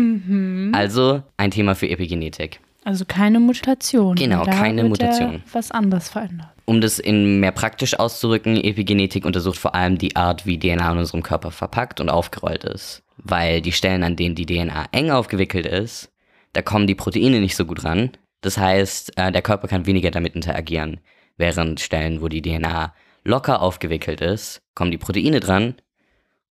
Also 0.72 1.22
ein 1.36 1.50
Thema 1.50 1.74
für 1.74 1.88
Epigenetik. 1.88 2.60
Also 2.84 3.04
keine 3.06 3.40
Mutation. 3.40 4.14
Genau, 4.14 4.44
Da 4.44 4.52
keine 4.52 4.88
wird 4.88 5.00
ja 5.02 5.08
Mutation. 5.08 5.42
was 5.52 5.70
anderes 5.70 6.08
verändert. 6.08 6.48
Um 6.66 6.80
das 6.80 6.98
in 6.98 7.38
mehr 7.38 7.52
praktisch 7.52 7.98
auszurücken, 7.98 8.56
Epigenetik 8.56 9.24
untersucht 9.24 9.58
vor 9.58 9.76
allem 9.76 9.98
die 9.98 10.16
Art, 10.16 10.46
wie 10.46 10.58
DNA 10.58 10.92
in 10.92 10.98
unserem 10.98 11.22
Körper 11.22 11.52
verpackt 11.52 12.00
und 12.00 12.10
aufgerollt 12.10 12.64
ist. 12.64 13.04
Weil 13.18 13.62
die 13.62 13.72
Stellen, 13.72 14.02
an 14.02 14.16
denen 14.16 14.34
die 14.34 14.46
DNA 14.46 14.86
eng 14.90 15.10
aufgewickelt 15.10 15.64
ist, 15.64 16.12
da 16.52 16.62
kommen 16.62 16.88
die 16.88 16.96
Proteine 16.96 17.40
nicht 17.40 17.54
so 17.54 17.64
gut 17.64 17.84
ran. 17.84 18.10
Das 18.40 18.58
heißt, 18.58 19.16
äh, 19.16 19.30
der 19.30 19.42
Körper 19.42 19.68
kann 19.68 19.86
weniger 19.86 20.10
damit 20.10 20.34
interagieren. 20.34 21.00
Während 21.36 21.80
Stellen, 21.80 22.20
wo 22.20 22.28
die 22.28 22.42
DNA 22.42 22.92
locker 23.24 23.62
aufgewickelt 23.62 24.20
ist, 24.20 24.60
kommen 24.74 24.90
die 24.90 24.98
Proteine 24.98 25.38
dran 25.38 25.76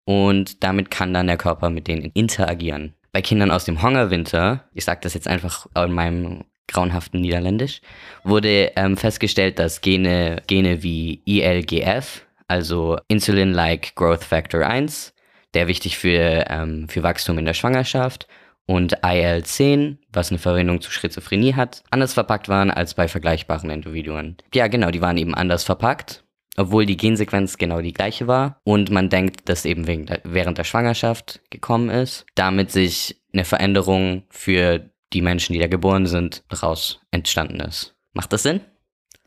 und 0.06 0.64
damit 0.64 0.92
kann 0.92 1.14
dann 1.14 1.28
der 1.28 1.38
Körper 1.38 1.70
mit 1.70 1.88
denen 1.88 2.12
interagieren. 2.14 2.94
Bei 3.12 3.22
Kindern 3.22 3.52
aus 3.52 3.66
dem 3.66 3.82
Hungerwinter, 3.82 4.68
ich 4.74 4.86
sage 4.86 5.02
das 5.04 5.14
jetzt 5.14 5.28
einfach 5.28 5.68
in 5.76 5.92
meinem 5.92 6.44
grauenhaften 6.68 7.22
Niederländisch, 7.22 7.82
wurde 8.24 8.72
ähm, 8.76 8.98
festgestellt, 8.98 9.60
dass 9.60 9.82
Gene, 9.82 10.42
Gene 10.48 10.84
wie 10.84 11.22
ILGF, 11.26 12.26
also 12.48 12.98
Insulin-like 13.08 13.96
Growth 13.96 14.24
Factor 14.24 14.66
1, 14.66 15.14
der 15.54 15.68
wichtig 15.68 15.98
für, 15.98 16.46
ähm, 16.50 16.88
für 16.90 17.04
Wachstum 17.04 17.38
in 17.38 17.46
der 17.46 17.54
Schwangerschaft, 17.54 18.28
und 18.66 18.94
IL-10, 19.04 19.98
was 20.12 20.30
eine 20.30 20.40
Verbindung 20.40 20.82
zu 20.82 20.92
Schizophrenie 20.92 21.54
hat, 21.54 21.84
anders 21.90 22.14
verpackt 22.14 22.50
waren 22.50 22.72
als 22.72 22.94
bei 22.94 23.08
vergleichbaren 23.08 23.70
Individuen. 23.70 24.38
Ja, 24.54 24.68
genau, 24.68 24.92
die 24.92 25.02
waren 25.02 25.18
eben 25.18 25.36
anders 25.36 25.64
verpackt, 25.64 26.24
obwohl 26.56 26.86
die 26.86 26.98
Gensequenz 26.98 27.58
genau 27.58 27.82
die 27.82 27.94
gleiche 27.94 28.28
war 28.28 28.62
und 28.64 28.90
man 28.90 29.10
denkt, 29.10 29.50
dass 29.50 29.66
eben 29.66 29.86
der, 29.86 30.22
während 30.24 30.58
der 30.58 30.64
Schwangerschaft 30.64 31.42
gekommen 31.50 31.90
ist, 31.90 32.26
damit 32.36 32.72
sich 32.72 33.22
eine 33.34 33.46
Veränderung 33.46 34.24
für 34.30 34.90
die 35.14 35.22
Menschen, 35.22 35.54
die 35.54 35.60
da 35.60 35.68
geboren 35.68 36.06
sind, 36.06 36.44
daraus 36.50 37.02
entstanden 37.12 37.60
ist. 37.60 37.96
Macht 38.14 38.34
das 38.34 38.44
Sinn? 38.44 38.62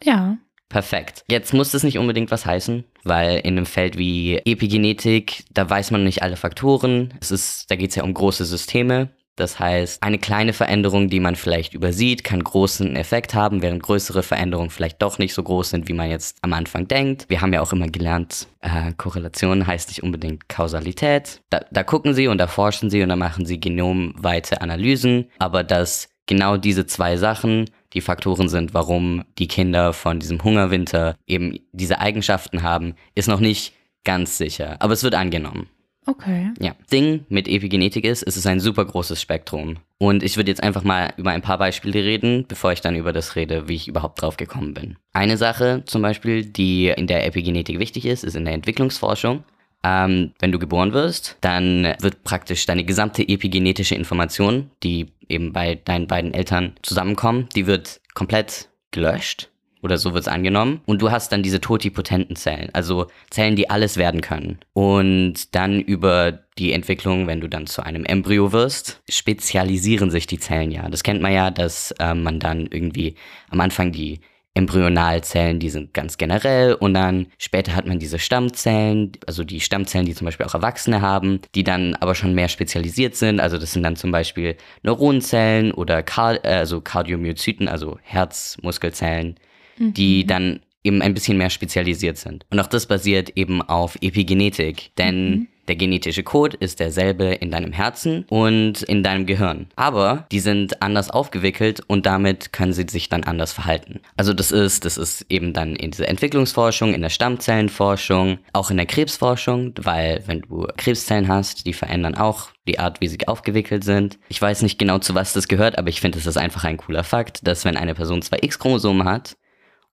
Ja. 0.02 0.38
Perfekt. 0.68 1.24
Jetzt 1.30 1.54
muss 1.54 1.70
das 1.70 1.84
nicht 1.84 1.98
unbedingt 1.98 2.30
was 2.30 2.44
heißen, 2.44 2.84
weil 3.04 3.38
in 3.38 3.56
einem 3.56 3.66
Feld 3.66 3.96
wie 3.96 4.38
Epigenetik, 4.38 5.44
da 5.52 5.68
weiß 5.68 5.92
man 5.92 6.02
nicht 6.02 6.22
alle 6.22 6.36
Faktoren. 6.36 7.14
Es 7.20 7.30
ist, 7.30 7.70
da 7.70 7.76
geht 7.76 7.90
es 7.90 7.96
ja 7.96 8.02
um 8.02 8.12
große 8.12 8.44
Systeme. 8.44 9.10
Das 9.36 9.60
heißt, 9.60 10.02
eine 10.02 10.18
kleine 10.18 10.54
Veränderung, 10.54 11.08
die 11.08 11.20
man 11.20 11.36
vielleicht 11.36 11.74
übersieht, 11.74 12.24
kann 12.24 12.42
großen 12.42 12.96
Effekt 12.96 13.34
haben, 13.34 13.62
während 13.62 13.82
größere 13.82 14.22
Veränderungen 14.22 14.70
vielleicht 14.70 15.02
doch 15.02 15.18
nicht 15.18 15.34
so 15.34 15.42
groß 15.42 15.70
sind, 15.70 15.88
wie 15.88 15.92
man 15.92 16.10
jetzt 16.10 16.38
am 16.40 16.54
Anfang 16.54 16.88
denkt. 16.88 17.26
Wir 17.28 17.42
haben 17.42 17.52
ja 17.52 17.60
auch 17.60 17.72
immer 17.72 17.88
gelernt, 17.88 18.48
äh, 18.60 18.92
Korrelation 18.96 19.66
heißt 19.66 19.88
nicht 19.88 20.02
unbedingt 20.02 20.48
Kausalität. 20.48 21.42
Da, 21.50 21.60
da 21.70 21.84
gucken 21.84 22.14
sie 22.14 22.28
und 22.28 22.38
da 22.38 22.46
forschen 22.46 22.88
sie 22.88 23.02
und 23.02 23.10
da 23.10 23.16
machen 23.16 23.44
sie 23.44 23.60
genomweite 23.60 24.62
Analysen, 24.62 25.30
aber 25.38 25.62
dass 25.62 26.08
genau 26.24 26.56
diese 26.56 26.86
zwei 26.86 27.16
Sachen 27.18 27.70
die 27.92 28.00
Faktoren 28.00 28.48
sind, 28.48 28.74
warum 28.74 29.24
die 29.38 29.48
Kinder 29.48 29.92
von 29.92 30.18
diesem 30.18 30.42
Hungerwinter 30.42 31.16
eben 31.26 31.58
diese 31.72 32.00
Eigenschaften 32.00 32.62
haben, 32.62 32.94
ist 33.14 33.28
noch 33.28 33.40
nicht 33.40 33.74
ganz 34.04 34.38
sicher. 34.38 34.76
Aber 34.80 34.92
es 34.92 35.02
wird 35.02 35.14
angenommen. 35.14 35.68
Okay. 36.06 36.52
Ja. 36.60 36.74
Ding 36.92 37.26
mit 37.28 37.48
Epigenetik 37.48 38.04
ist, 38.04 38.22
es 38.22 38.36
ist 38.36 38.46
ein 38.46 38.60
super 38.60 38.84
großes 38.84 39.20
Spektrum. 39.20 39.78
Und 39.98 40.22
ich 40.22 40.36
würde 40.36 40.50
jetzt 40.50 40.62
einfach 40.62 40.84
mal 40.84 41.12
über 41.16 41.30
ein 41.30 41.42
paar 41.42 41.58
Beispiele 41.58 42.04
reden, 42.04 42.44
bevor 42.46 42.72
ich 42.72 42.80
dann 42.80 42.94
über 42.94 43.12
das 43.12 43.34
rede, 43.34 43.68
wie 43.68 43.74
ich 43.74 43.88
überhaupt 43.88 44.22
drauf 44.22 44.36
gekommen 44.36 44.72
bin. 44.72 44.96
Eine 45.12 45.36
Sache 45.36 45.82
zum 45.86 46.02
Beispiel, 46.02 46.44
die 46.44 46.88
in 46.88 47.08
der 47.08 47.26
Epigenetik 47.26 47.78
wichtig 47.80 48.06
ist, 48.06 48.22
ist 48.22 48.36
in 48.36 48.44
der 48.44 48.54
Entwicklungsforschung. 48.54 49.42
Ähm, 49.82 50.32
wenn 50.38 50.52
du 50.52 50.58
geboren 50.58 50.92
wirst, 50.92 51.38
dann 51.40 51.94
wird 52.00 52.22
praktisch 52.24 52.66
deine 52.66 52.84
gesamte 52.84 53.28
epigenetische 53.28 53.94
Information, 53.94 54.70
die 54.82 55.12
eben 55.28 55.52
bei 55.52 55.74
deinen 55.74 56.06
beiden 56.06 56.34
Eltern 56.34 56.74
zusammenkommen, 56.82 57.48
die 57.54 57.66
wird 57.66 58.00
komplett 58.14 58.68
gelöscht 58.92 59.50
oder 59.86 59.96
so 59.98 60.12
wird 60.12 60.22
es 60.22 60.28
angenommen. 60.28 60.82
Und 60.84 61.00
du 61.00 61.10
hast 61.10 61.32
dann 61.32 61.42
diese 61.42 61.60
totipotenten 61.60 62.36
Zellen, 62.36 62.68
also 62.74 63.06
Zellen, 63.30 63.56
die 63.56 63.70
alles 63.70 63.96
werden 63.96 64.20
können. 64.20 64.58
Und 64.74 65.54
dann 65.54 65.80
über 65.80 66.40
die 66.58 66.72
Entwicklung, 66.72 67.26
wenn 67.26 67.40
du 67.40 67.48
dann 67.48 67.66
zu 67.66 67.82
einem 67.82 68.04
Embryo 68.04 68.52
wirst, 68.52 69.00
spezialisieren 69.08 70.10
sich 70.10 70.26
die 70.26 70.38
Zellen 70.38 70.70
ja. 70.70 70.88
Das 70.88 71.02
kennt 71.02 71.22
man 71.22 71.32
ja, 71.32 71.50
dass 71.50 71.92
äh, 71.98 72.14
man 72.14 72.40
dann 72.40 72.66
irgendwie 72.66 73.14
am 73.48 73.60
Anfang 73.60 73.92
die 73.92 74.20
Embryonalzellen, 74.56 75.58
die 75.58 75.68
sind 75.68 75.92
ganz 75.92 76.16
generell 76.16 76.72
und 76.72 76.94
dann 76.94 77.26
später 77.36 77.76
hat 77.76 77.86
man 77.86 77.98
diese 77.98 78.18
Stammzellen, 78.18 79.12
also 79.26 79.44
die 79.44 79.60
Stammzellen, 79.60 80.06
die 80.06 80.14
zum 80.14 80.24
Beispiel 80.24 80.46
auch 80.46 80.54
Erwachsene 80.54 81.02
haben, 81.02 81.40
die 81.54 81.62
dann 81.62 81.94
aber 81.96 82.14
schon 82.14 82.34
mehr 82.34 82.48
spezialisiert 82.48 83.16
sind. 83.16 83.38
Also 83.38 83.58
das 83.58 83.74
sind 83.74 83.82
dann 83.82 83.96
zum 83.96 84.12
Beispiel 84.12 84.56
Neuronenzellen 84.82 85.72
oder 85.72 86.02
Kar 86.02 86.42
äh, 86.42 86.54
also 86.54 86.80
Kardiomyozyten, 86.80 87.68
also 87.68 87.98
Herzmuskelzellen, 88.02 89.36
die 89.78 90.26
dann 90.26 90.60
eben 90.84 91.02
ein 91.02 91.14
bisschen 91.14 91.36
mehr 91.36 91.50
spezialisiert 91.50 92.16
sind. 92.16 92.46
Und 92.50 92.60
auch 92.60 92.68
das 92.68 92.86
basiert 92.86 93.30
eben 93.30 93.60
auf 93.60 93.96
Epigenetik, 94.00 94.92
denn 94.96 95.48
der 95.68 95.74
genetische 95.74 96.22
Code 96.22 96.56
ist 96.60 96.78
derselbe 96.78 97.24
in 97.24 97.50
deinem 97.50 97.72
Herzen 97.72 98.24
und 98.28 98.82
in 98.82 99.02
deinem 99.02 99.26
Gehirn. 99.26 99.66
Aber 99.74 100.26
die 100.30 100.38
sind 100.38 100.80
anders 100.80 101.10
aufgewickelt 101.10 101.80
und 101.88 102.06
damit 102.06 102.52
können 102.52 102.72
sie 102.72 102.86
sich 102.88 103.08
dann 103.08 103.24
anders 103.24 103.52
verhalten. 103.52 104.00
Also 104.16 104.32
das 104.32 104.52
ist, 104.52 104.84
das 104.84 104.96
ist 104.96 105.26
eben 105.28 105.52
dann 105.52 105.74
in 105.74 105.90
dieser 105.90 106.08
Entwicklungsforschung, 106.08 106.94
in 106.94 107.02
der 107.02 107.10
Stammzellenforschung, 107.10 108.38
auch 108.52 108.70
in 108.70 108.76
der 108.76 108.86
Krebsforschung, 108.86 109.72
weil 109.80 110.22
wenn 110.26 110.42
du 110.42 110.68
Krebszellen 110.76 111.26
hast, 111.26 111.66
die 111.66 111.72
verändern 111.72 112.14
auch 112.14 112.50
die 112.68 112.78
Art, 112.78 113.00
wie 113.00 113.08
sie 113.08 113.26
aufgewickelt 113.26 113.82
sind. 113.82 114.18
Ich 114.28 114.40
weiß 114.40 114.62
nicht 114.62 114.78
genau, 114.78 114.98
zu 114.98 115.14
was 115.14 115.32
das 115.32 115.48
gehört, 115.48 115.78
aber 115.78 115.88
ich 115.88 116.00
finde, 116.00 116.18
es 116.18 116.26
ist 116.26 116.36
einfach 116.36 116.64
ein 116.64 116.76
cooler 116.76 117.04
Fakt, 117.04 117.46
dass 117.46 117.64
wenn 117.64 117.76
eine 117.76 117.94
Person 117.94 118.22
zwei 118.22 118.38
X-Chromosomen 118.40 119.04
hat 119.04 119.36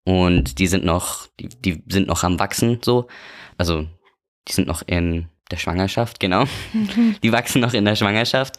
und 0.05 0.59
die 0.59 0.67
sind 0.67 0.85
noch, 0.85 1.27
die, 1.39 1.49
die 1.49 1.83
sind 1.89 2.07
noch 2.07 2.23
am 2.23 2.39
Wachsen, 2.39 2.79
so, 2.83 3.07
also 3.57 3.87
die 4.47 4.53
sind 4.53 4.67
noch 4.67 4.83
in 4.85 5.29
der 5.51 5.57
Schwangerschaft, 5.57 6.19
genau. 6.19 6.45
Die 7.23 7.31
wachsen 7.31 7.61
noch 7.61 7.73
in 7.73 7.85
der 7.85 7.95
Schwangerschaft. 7.95 8.55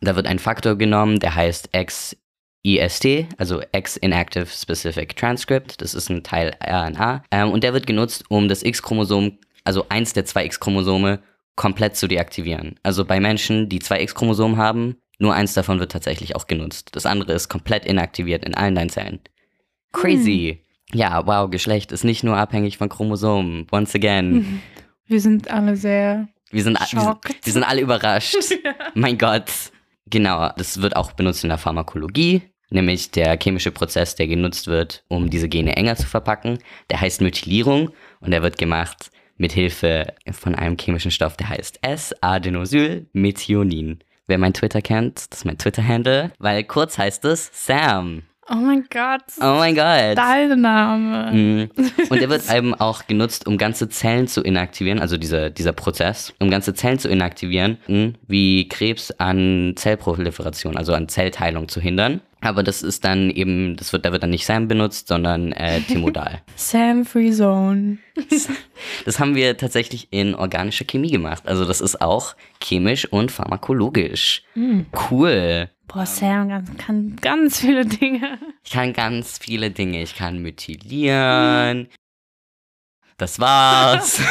Da 0.00 0.16
wird 0.16 0.26
ein 0.26 0.38
Faktor 0.38 0.76
genommen, 0.76 1.18
der 1.18 1.34
heißt 1.34 1.70
XIST, 1.72 3.26
also 3.38 3.62
X-Inactive 3.72 4.46
Specific 4.46 5.16
Transcript. 5.16 5.80
Das 5.80 5.94
ist 5.94 6.10
ein 6.10 6.22
Teil 6.22 6.54
RNA. 6.62 7.22
Ähm, 7.30 7.50
und 7.50 7.64
der 7.64 7.72
wird 7.72 7.86
genutzt, 7.86 8.24
um 8.28 8.48
das 8.48 8.62
X-Chromosom, 8.62 9.38
also 9.64 9.86
eins 9.88 10.12
der 10.12 10.26
zwei 10.26 10.44
X-Chromosome, 10.44 11.20
komplett 11.54 11.96
zu 11.96 12.06
deaktivieren. 12.06 12.78
Also 12.82 13.04
bei 13.04 13.18
Menschen, 13.18 13.68
die 13.68 13.78
zwei 13.78 14.02
X-Chromosomen 14.02 14.58
haben, 14.58 14.96
nur 15.18 15.34
eins 15.34 15.54
davon 15.54 15.80
wird 15.80 15.92
tatsächlich 15.92 16.36
auch 16.36 16.46
genutzt. 16.46 16.90
Das 16.92 17.06
andere 17.06 17.32
ist 17.32 17.48
komplett 17.48 17.86
inaktiviert 17.86 18.44
in 18.44 18.54
allen 18.54 18.74
deinen 18.74 18.90
Zellen. 18.90 19.20
Crazy. 19.92 20.65
Ja, 20.92 21.26
wow, 21.26 21.50
Geschlecht 21.50 21.90
ist 21.92 22.04
nicht 22.04 22.22
nur 22.22 22.36
abhängig 22.36 22.76
von 22.78 22.88
Chromosomen. 22.88 23.66
Once 23.72 23.94
again. 23.94 24.62
Wir 25.06 25.20
sind 25.20 25.50
alle 25.50 25.76
sehr. 25.76 26.28
Wir 26.50 26.64
sind, 26.64 26.78
wir, 26.78 26.86
sind, 26.86 27.18
wir 27.42 27.52
sind 27.52 27.64
alle 27.64 27.80
überrascht. 27.80 28.36
Mein 28.94 29.18
Gott. 29.18 29.50
Genau, 30.08 30.50
das 30.56 30.80
wird 30.80 30.94
auch 30.96 31.10
benutzt 31.12 31.44
in 31.44 31.48
der 31.48 31.58
Pharmakologie, 31.58 32.42
nämlich 32.70 33.10
der 33.10 33.36
chemische 33.40 33.72
Prozess, 33.72 34.14
der 34.14 34.28
genutzt 34.28 34.68
wird, 34.68 35.02
um 35.08 35.28
diese 35.30 35.48
Gene 35.48 35.74
enger 35.76 35.96
zu 35.96 36.06
verpacken. 36.06 36.58
Der 36.90 37.00
heißt 37.00 37.20
Methylierung 37.20 37.90
und 38.20 38.30
der 38.30 38.42
wird 38.42 38.58
gemacht 38.58 39.10
mit 39.36 39.50
Hilfe 39.52 40.14
von 40.32 40.54
einem 40.54 40.78
chemischen 40.78 41.10
Stoff, 41.10 41.36
der 41.36 41.48
heißt 41.48 41.80
S-Adenosylmethionin. 41.82 43.98
Wer 44.28 44.38
mein 44.38 44.54
Twitter 44.54 44.82
kennt, 44.82 45.30
das 45.30 45.38
ist 45.40 45.44
mein 45.44 45.58
Twitter-Handle, 45.58 46.32
weil 46.38 46.64
kurz 46.64 46.98
heißt 46.98 47.24
es 47.26 47.50
Sam. 47.52 48.22
Oh 48.48 48.54
mein 48.56 48.86
Gott. 48.90 49.24
Oh 49.40 49.56
mein 49.58 49.74
Gott. 49.74 50.16
Dein 50.16 50.60
Name. 50.60 51.32
Mm. 51.32 51.70
Und 52.08 52.20
der 52.20 52.28
wird 52.28 52.42
eben 52.54 52.74
auch 52.74 53.06
genutzt, 53.06 53.46
um 53.46 53.58
ganze 53.58 53.88
Zellen 53.88 54.28
zu 54.28 54.42
inaktivieren, 54.42 55.00
also 55.00 55.16
dieser, 55.16 55.50
dieser 55.50 55.72
Prozess, 55.72 56.32
um 56.38 56.50
ganze 56.50 56.72
Zellen 56.74 56.98
zu 56.98 57.08
inaktivieren, 57.08 57.78
wie 58.28 58.68
Krebs 58.68 59.10
an 59.12 59.74
Zellproliferation, 59.76 60.76
also 60.76 60.94
an 60.94 61.08
Zellteilung 61.08 61.68
zu 61.68 61.80
hindern. 61.80 62.20
Aber 62.46 62.62
das 62.62 62.82
ist 62.82 63.04
dann 63.04 63.30
eben, 63.30 63.76
das 63.76 63.92
wird, 63.92 64.04
da 64.04 64.12
wird 64.12 64.22
dann 64.22 64.30
nicht 64.30 64.46
Sam 64.46 64.68
benutzt, 64.68 65.08
sondern 65.08 65.52
äh, 65.52 65.80
Timodal. 65.80 66.42
Sam 66.56 67.04
Free 67.04 67.32
Zone. 67.32 67.98
Das 69.04 69.18
haben 69.18 69.34
wir 69.34 69.56
tatsächlich 69.56 70.08
in 70.10 70.34
organischer 70.34 70.84
Chemie 70.84 71.10
gemacht. 71.10 71.44
Also 71.46 71.64
das 71.64 71.80
ist 71.80 72.00
auch 72.00 72.34
chemisch 72.62 73.06
und 73.06 73.32
pharmakologisch. 73.32 74.42
Cool. 75.10 75.70
Boah, 75.88 76.06
Sam 76.06 76.48
kann, 76.48 76.76
kann 76.76 77.16
ganz 77.16 77.60
viele 77.60 77.86
Dinge. 77.86 78.38
Ich 78.64 78.72
kann 78.72 78.92
ganz 78.92 79.38
viele 79.38 79.70
Dinge. 79.70 80.02
Ich 80.02 80.14
kann 80.14 80.40
methylieren. 80.40 81.88
Das 83.16 83.38
war's. 83.40 84.20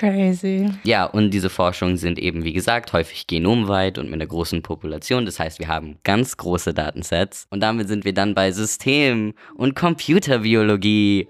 Crazy. 0.00 0.70
ja, 0.82 1.04
und 1.04 1.30
diese 1.30 1.50
Forschungen 1.50 1.96
sind 1.98 2.18
eben, 2.18 2.42
wie 2.42 2.54
gesagt, 2.54 2.92
häufig 2.94 3.26
genomweit 3.26 3.98
und 3.98 4.06
mit 4.06 4.14
einer 4.14 4.26
großen 4.26 4.62
Population. 4.62 5.26
Das 5.26 5.38
heißt, 5.38 5.58
wir 5.58 5.68
haben 5.68 5.98
ganz 6.04 6.36
große 6.38 6.72
Datensets. 6.72 7.46
Und 7.50 7.60
damit 7.60 7.88
sind 7.88 8.04
wir 8.06 8.14
dann 8.14 8.34
bei 8.34 8.50
System- 8.50 9.34
und 9.56 9.74
Computerbiologie. 9.76 11.28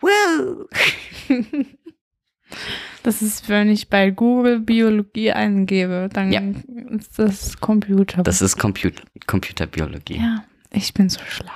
Woo! 0.00 0.66
Das 3.02 3.22
ist, 3.22 3.48
wenn 3.48 3.70
ich 3.70 3.88
bei 3.88 4.10
Google 4.10 4.60
Biologie 4.60 5.32
eingebe, 5.32 6.10
dann 6.12 6.30
Ja. 6.32 6.42
ist 6.94 7.18
das 7.18 7.58
Computer. 7.58 8.22
Das 8.22 8.42
ist 8.42 8.58
Compu 8.58 8.90
Computerbiologie. 9.26 10.16
ja, 10.18 10.44
ich 10.70 10.92
bin 10.92 11.08
so 11.08 11.20
schlau. 11.26 11.48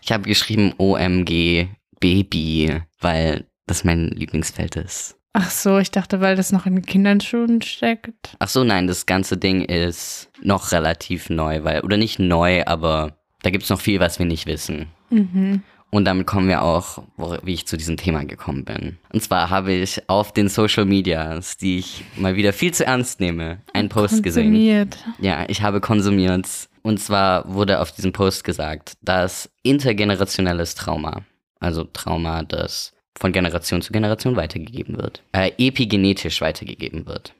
Ich 0.00 0.10
habe 0.10 0.24
geschrieben 0.24 0.72
OMG 0.78 1.68
Baby, 2.00 2.80
weil 3.00 3.44
das 3.66 3.84
mein 3.84 4.08
Lieblingsfeld 4.08 4.76
ist. 4.76 5.17
Ach 5.32 5.50
so, 5.50 5.78
ich 5.78 5.90
dachte, 5.90 6.20
weil 6.20 6.36
das 6.36 6.52
noch 6.52 6.66
in 6.66 6.82
Kinderschuhen 6.82 7.62
steckt. 7.62 8.36
Ach 8.38 8.48
so, 8.48 8.64
nein, 8.64 8.86
das 8.86 9.06
ganze 9.06 9.36
Ding 9.36 9.62
ist 9.62 10.30
noch 10.42 10.72
relativ 10.72 11.30
neu, 11.30 11.64
weil, 11.64 11.82
oder 11.82 11.96
nicht 11.96 12.18
neu, 12.18 12.64
aber 12.64 13.18
da 13.42 13.50
gibt's 13.50 13.70
noch 13.70 13.80
viel, 13.80 14.00
was 14.00 14.18
wir 14.18 14.26
nicht 14.26 14.46
wissen. 14.46 14.88
Mhm. 15.10 15.62
Und 15.90 16.04
damit 16.04 16.26
kommen 16.26 16.48
wir 16.48 16.62
auch, 16.62 17.02
wie 17.42 17.54
ich 17.54 17.66
zu 17.66 17.78
diesem 17.78 17.96
Thema 17.96 18.24
gekommen 18.24 18.64
bin. 18.64 18.98
Und 19.10 19.22
zwar 19.22 19.48
habe 19.48 19.72
ich 19.72 20.08
auf 20.08 20.32
den 20.32 20.48
Social 20.48 20.84
Medias, 20.84 21.56
die 21.56 21.78
ich 21.78 22.04
mal 22.16 22.36
wieder 22.36 22.52
viel 22.52 22.74
zu 22.74 22.84
ernst 22.84 23.20
nehme, 23.20 23.62
einen 23.72 23.88
Post 23.88 24.22
gesehen. 24.22 24.52
Konsumiert. 24.52 24.98
Ja, 25.18 25.46
ich 25.48 25.62
habe 25.62 25.80
konsumiert. 25.80 26.46
Und 26.82 27.00
zwar 27.00 27.52
wurde 27.52 27.80
auf 27.80 27.92
diesem 27.92 28.12
Post 28.12 28.44
gesagt, 28.44 28.98
dass 29.00 29.50
intergenerationelles 29.62 30.74
Trauma, 30.74 31.22
also 31.58 31.84
Trauma, 31.84 32.42
das 32.42 32.92
von 33.18 33.32
Generation 33.32 33.82
zu 33.82 33.92
Generation 33.92 34.36
weitergegeben 34.36 34.96
wird, 34.96 35.22
äh, 35.32 35.50
epigenetisch 35.58 36.40
weitergegeben 36.40 37.06
wird. 37.06 37.34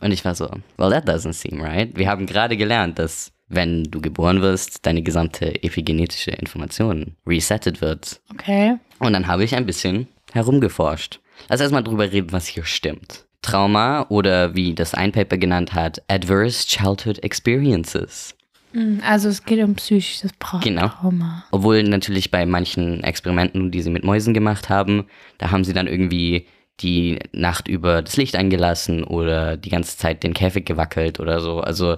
Und 0.00 0.12
ich 0.12 0.24
war 0.24 0.34
so, 0.34 0.50
well, 0.76 0.90
that 0.90 1.08
doesn't 1.08 1.32
seem 1.32 1.60
right. 1.60 1.96
Wir 1.96 2.08
haben 2.08 2.26
gerade 2.26 2.56
gelernt, 2.56 2.98
dass 2.98 3.32
wenn 3.48 3.84
du 3.84 4.00
geboren 4.00 4.42
wirst, 4.42 4.84
deine 4.86 5.02
gesamte 5.02 5.62
epigenetische 5.62 6.32
Information 6.32 7.14
resettet 7.26 7.80
wird. 7.80 8.20
Okay. 8.32 8.76
Und 8.98 9.12
dann 9.12 9.26
habe 9.26 9.44
ich 9.44 9.54
ein 9.54 9.66
bisschen 9.66 10.08
herumgeforscht. 10.32 11.20
Lass 11.48 11.60
erstmal 11.60 11.84
drüber 11.84 12.10
reden, 12.10 12.32
was 12.32 12.46
hier 12.46 12.64
stimmt. 12.64 13.26
Trauma 13.42 14.06
oder 14.08 14.56
wie 14.56 14.74
das 14.74 14.94
ein 14.94 15.12
Paper 15.12 15.38
genannt 15.38 15.74
hat, 15.74 16.02
Adverse 16.08 16.66
Childhood 16.66 17.22
Experiences. 17.22 18.35
Mhm, 18.76 19.00
Also 19.04 19.28
es 19.28 19.44
geht 19.44 19.62
um 19.64 19.74
psychisches 19.74 20.32
Genau. 20.62 20.88
Trauma. 20.88 21.44
Obwohl 21.50 21.82
natürlich 21.82 22.30
bei 22.30 22.44
manchen 22.46 23.02
Experimenten, 23.02 23.70
die 23.70 23.82
sie 23.82 23.90
mit 23.90 24.04
Mäusen 24.04 24.34
gemacht 24.34 24.68
haben, 24.68 25.06
da 25.38 25.50
haben 25.50 25.64
sie 25.64 25.72
dann 25.72 25.86
irgendwie 25.86 26.46
die 26.80 27.18
Nacht 27.32 27.68
über 27.68 28.02
das 28.02 28.16
Licht 28.18 28.36
eingelassen 28.36 29.02
oder 29.02 29.56
die 29.56 29.70
ganze 29.70 29.96
Zeit 29.96 30.22
den 30.22 30.34
Käfig 30.34 30.66
gewackelt 30.66 31.20
oder 31.20 31.40
so. 31.40 31.60
Also 31.60 31.96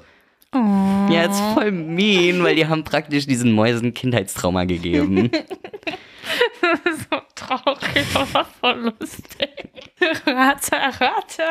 Oh. 0.54 0.56
ja, 0.56 1.24
jetzt 1.24 1.40
voll 1.52 1.70
mean, 1.72 2.42
weil 2.42 2.56
die 2.56 2.66
haben 2.66 2.82
praktisch 2.82 3.26
diesen 3.26 3.52
Mäusen 3.52 3.92
Kindheitstrauma 3.92 4.64
gegeben. 4.64 5.30
so 7.10 7.18
traurig, 7.34 8.06
aber 8.14 8.44
voll 8.46 8.94
lustig. 8.98 9.50
Rate, 10.26 10.72
rate. 11.00 11.42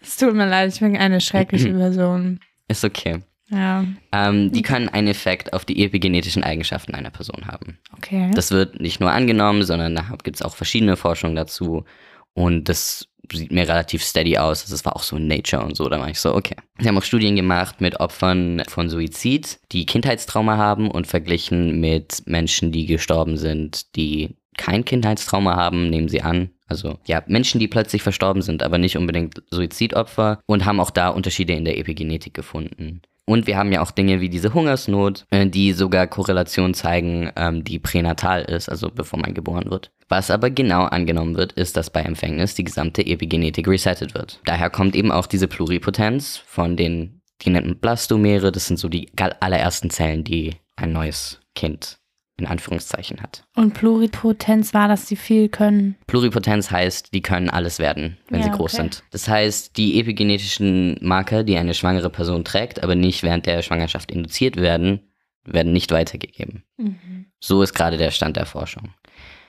Es 0.00 0.16
tut 0.16 0.34
mir 0.34 0.46
leid, 0.48 0.72
ich 0.72 0.78
bin 0.80 0.96
eine 0.96 1.20
schreckliche 1.20 1.70
Person. 1.74 2.38
Ist 2.68 2.84
okay. 2.84 3.20
Ja, 3.54 3.84
Ähm, 4.12 4.50
die 4.52 4.62
können 4.62 4.88
einen 4.88 5.08
Effekt 5.08 5.52
auf 5.52 5.64
die 5.64 5.84
epigenetischen 5.84 6.42
Eigenschaften 6.42 6.94
einer 6.94 7.10
Person 7.10 7.46
haben. 7.46 7.78
okay. 7.96 8.30
Das 8.34 8.50
wird 8.50 8.80
nicht 8.80 9.00
nur 9.00 9.10
angenommen, 9.12 9.62
sondern 9.62 9.94
da 9.94 10.04
gibt 10.22 10.36
es 10.36 10.42
auch 10.42 10.54
verschiedene 10.56 10.96
Forschungen 10.96 11.36
dazu. 11.36 11.84
Und 12.32 12.68
das 12.68 13.06
sieht 13.32 13.52
mir 13.52 13.68
relativ 13.68 14.02
steady 14.02 14.36
aus. 14.38 14.64
Das 14.66 14.84
war 14.84 14.96
auch 14.96 15.02
so 15.02 15.16
in 15.16 15.28
Nature 15.28 15.64
und 15.64 15.76
so. 15.76 15.88
Da 15.88 15.98
war 16.00 16.10
ich 16.10 16.20
so, 16.20 16.34
okay. 16.34 16.56
Sie 16.78 16.88
haben 16.88 16.98
auch 16.98 17.04
Studien 17.04 17.36
gemacht 17.36 17.80
mit 17.80 18.00
Opfern 18.00 18.62
von 18.68 18.88
Suizid, 18.88 19.60
die 19.72 19.86
Kindheitstrauma 19.86 20.56
haben 20.56 20.90
und 20.90 21.06
verglichen 21.06 21.80
mit 21.80 22.22
Menschen, 22.26 22.72
die 22.72 22.86
gestorben 22.86 23.36
sind, 23.36 23.94
die 23.96 24.36
kein 24.56 24.84
Kindheitstrauma 24.84 25.56
haben, 25.56 25.90
nehmen 25.90 26.08
sie 26.08 26.22
an. 26.22 26.50
Also 26.66 26.98
ja, 27.06 27.22
Menschen, 27.26 27.60
die 27.60 27.68
plötzlich 27.68 28.02
verstorben 28.02 28.42
sind, 28.42 28.62
aber 28.62 28.78
nicht 28.78 28.96
unbedingt 28.96 29.42
Suizidopfer 29.50 30.40
und 30.46 30.64
haben 30.64 30.80
auch 30.80 30.90
da 30.90 31.08
Unterschiede 31.08 31.52
in 31.52 31.64
der 31.64 31.78
Epigenetik 31.78 32.34
gefunden. 32.34 33.02
Und 33.26 33.46
wir 33.46 33.56
haben 33.56 33.72
ja 33.72 33.80
auch 33.80 33.90
Dinge 33.90 34.20
wie 34.20 34.28
diese 34.28 34.52
Hungersnot, 34.52 35.26
äh, 35.30 35.46
die 35.46 35.72
sogar 35.72 36.06
Korrelation 36.06 36.74
zeigen, 36.74 37.30
ähm, 37.36 37.64
die 37.64 37.78
pränatal 37.78 38.42
ist, 38.42 38.68
also 38.68 38.90
bevor 38.90 39.18
man 39.18 39.32
geboren 39.32 39.70
wird. 39.70 39.90
Was 40.08 40.30
aber 40.30 40.50
genau 40.50 40.84
angenommen 40.84 41.36
wird, 41.36 41.52
ist, 41.52 41.76
dass 41.76 41.90
bei 41.90 42.02
Empfängnis 42.02 42.54
die 42.54 42.64
gesamte 42.64 43.06
Epigenetik 43.06 43.66
resettet 43.66 44.14
wird. 44.14 44.40
Daher 44.44 44.68
kommt 44.68 44.94
eben 44.94 45.10
auch 45.10 45.26
diese 45.26 45.48
Pluripotenz 45.48 46.42
von 46.46 46.76
den, 46.76 47.22
die 47.42 47.50
nennt 47.50 47.80
Blastomere, 47.80 48.52
das 48.52 48.66
sind 48.66 48.78
so 48.78 48.88
die 48.88 49.08
allerersten 49.40 49.88
Zellen, 49.88 50.24
die 50.24 50.56
ein 50.76 50.92
neues 50.92 51.40
Kind 51.54 51.98
in 52.36 52.46
Anführungszeichen 52.46 53.20
hat. 53.22 53.44
Und 53.54 53.74
Pluripotenz 53.74 54.74
war, 54.74 54.88
dass 54.88 55.06
sie 55.06 55.16
viel 55.16 55.48
können. 55.48 55.96
Pluripotenz 56.06 56.70
heißt, 56.70 57.14
die 57.14 57.22
können 57.22 57.48
alles 57.48 57.78
werden, 57.78 58.16
wenn 58.28 58.40
Ja, 58.40 58.46
sie 58.46 58.50
groß 58.50 58.74
okay. 58.74 58.82
sind. 58.82 59.04
Das 59.12 59.28
heißt, 59.28 59.76
die 59.76 60.00
epigenetischen 60.00 60.98
Marker, 61.00 61.44
die 61.44 61.56
eine 61.56 61.74
schwangere 61.74 62.10
Person 62.10 62.44
trägt, 62.44 62.82
aber 62.82 62.96
nicht 62.96 63.22
während 63.22 63.46
der 63.46 63.62
Schwangerschaft 63.62 64.10
induziert 64.10 64.56
werden, 64.56 65.00
werden 65.44 65.72
nicht 65.72 65.92
weitergegeben. 65.92 66.64
Mhm. 66.76 67.26
So 67.38 67.62
ist 67.62 67.74
gerade 67.74 67.98
der 67.98 68.10
Stand 68.10 68.36
der 68.36 68.46
Forschung. 68.46 68.94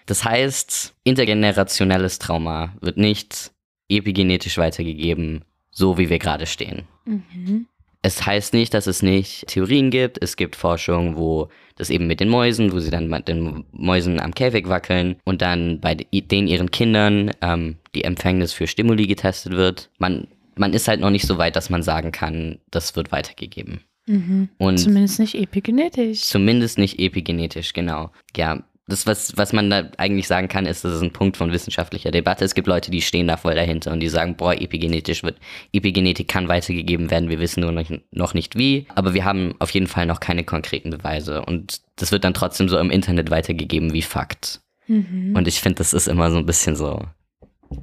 Das 0.06 0.24
heißt, 0.24 0.94
intergenerationelles 1.04 2.20
Trauma 2.20 2.76
wird 2.82 2.98
nicht 2.98 3.52
epigenetisch 3.90 4.58
weitergegeben, 4.58 5.44
so 5.72 5.98
wie 5.98 6.10
wir 6.10 6.20
gerade 6.20 6.46
stehen. 6.46 6.84
Mhm. 7.06 7.68
Es 8.06 8.24
heißt 8.24 8.54
nicht, 8.54 8.76
dass 8.76 8.86
es 8.86 9.02
nicht 9.02 9.48
Theorien 9.48 9.90
gibt. 9.90 10.22
Es 10.22 10.36
gibt 10.36 10.56
Forschung, 10.56 11.16
wo 11.18 11.50
das 11.76 11.90
eben 11.90 12.06
mit 12.06 12.20
den 12.20 12.30
Mäusen, 12.30 12.72
wo 12.72 12.78
sie 12.80 12.92
dann 12.92 13.08
mit 13.10 13.28
den 13.28 13.66
Mäusen 13.72 14.20
am 14.20 14.32
Käfig 14.36 14.70
wackeln 14.70 15.16
und 15.26 15.42
dann 15.42 15.80
bei 15.82 15.96
de- 15.96 16.22
den 16.22 16.48
ihren 16.48 16.70
Kindern 16.70 17.32
ähm, 17.42 17.78
die 17.96 18.04
Empfängnis 18.04 18.54
für 18.54 18.68
Stimuli 18.68 19.08
getestet 19.08 19.54
wird. 19.54 19.90
Man, 19.98 20.28
man 20.56 20.74
ist 20.74 20.88
halt 20.88 21.00
noch 21.00 21.10
nicht 21.10 21.26
so 21.26 21.40
weit, 21.40 21.56
dass 21.56 21.72
man 21.72 21.82
sagen 21.82 22.12
kann, 22.12 22.60
das 22.70 22.96
wird 22.96 23.12
weitergegeben. 23.12 23.82
Mhm. 24.06 24.50
Und 24.60 24.78
Zumindest 24.78 25.20
nicht 25.20 25.34
epigenetisch. 25.34 26.22
Zumindest 26.22 26.78
nicht 26.78 27.00
epigenetisch, 27.00 27.74
genau. 27.74 28.12
Ja, 28.38 28.64
das, 28.88 29.08
was, 29.08 29.36
was 29.36 29.52
man 29.52 29.70
da 29.70 29.90
eigentlich 29.98 30.28
sagen 30.28 30.48
kann, 30.48 30.68
ist, 30.68 30.86
das 30.86 30.94
ist 30.94 31.02
ein 31.02 31.12
Punkt 31.12 31.38
von 31.38 31.52
wissenschaftlicher 31.52 32.12
Debatte. 32.12 32.46
Es 32.46 32.54
gibt 32.54 32.68
Leute, 32.68 32.92
die 32.92 33.02
stehen 33.02 33.28
da 33.28 33.36
voll 33.36 33.56
dahinter 33.56 33.92
und 33.92 34.00
die 34.00 34.10
sagen, 34.10 34.36
boah, 34.36 34.54
epigenetisch 34.54 35.24
wird, 35.24 35.38
Epigenetik 35.74 36.28
kann 36.28 36.48
weitergegeben 36.48 37.10
werden, 37.10 37.30
wir 37.30 37.40
wissen 37.40 37.62
nur 37.62 37.72
noch, 37.72 37.90
noch 38.12 38.34
nicht 38.36 38.56
wie. 38.56 38.86
Aber 38.94 39.16
wir 39.16 39.26
haben 39.26 39.56
auf 39.58 39.72
jeden 39.72 39.88
Fall 39.88 40.06
noch 40.06 40.20
keine 40.20 40.44
konkreten 40.44 40.92
Beweise. 40.92 41.44
Und 41.44 41.82
das 41.96 42.12
wird 42.12 42.24
dann 42.24 42.36
trotzdem 42.36 42.70
so 42.70 42.78
im 42.78 42.92
Internet 42.92 43.32
weitergegeben 43.32 43.92
wie 43.94 44.04
Fakt. 44.04 44.62
Mhm. 44.88 45.34
Und 45.36 45.48
ich 45.48 45.62
finde, 45.62 45.78
das 45.78 45.94
ist 45.94 46.08
immer 46.08 46.30
so 46.30 46.38
ein 46.38 46.46
bisschen 46.46 46.76
so, 46.76 47.02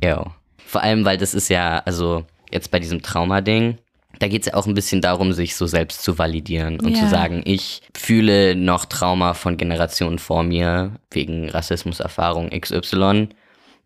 yo. 0.04 0.32
Vor 0.64 0.82
allem, 0.82 1.04
weil 1.04 1.18
das 1.18 1.34
ist 1.34 1.48
ja, 1.48 1.82
also 1.84 2.24
jetzt 2.52 2.70
bei 2.70 2.78
diesem 2.78 3.02
Trauma-Ding, 3.02 3.78
da 4.22 4.28
geht 4.28 4.42
es 4.42 4.46
ja 4.46 4.54
auch 4.54 4.66
ein 4.66 4.74
bisschen 4.74 5.00
darum, 5.00 5.32
sich 5.32 5.56
so 5.56 5.66
selbst 5.66 6.02
zu 6.02 6.16
validieren 6.18 6.78
und 6.80 6.96
Ja. 6.96 7.02
zu 7.02 7.08
sagen, 7.11 7.42
ich 7.44 7.82
fühle 7.96 8.54
noch 8.54 8.85
Trauma 8.85 9.35
von 9.35 9.56
Generationen 9.56 10.18
vor 10.20 10.42
mir 10.44 10.92
wegen 11.11 11.48
Rassismuserfahrung 11.50 12.50
XY. 12.50 13.28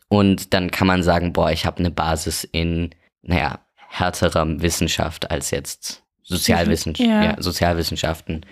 Und 0.09 0.53
dann 0.55 0.71
kann 0.71 0.87
man 0.87 1.03
sagen, 1.03 1.33
boah, 1.33 1.51
ich 1.51 1.65
habe 1.67 1.79
eine 1.79 1.91
Basis 1.91 2.45
in, 2.45 2.91
naja, 3.23 3.61
härterer 3.89 4.61
Wissenschaft 4.61 5.31
als 5.31 5.51
jetzt 5.51 6.03
Sozialwissenschaft, 6.23 7.09
Ja. 7.09 7.25
ja, 7.25 7.37
Sozialwissenschaften. 7.43 8.45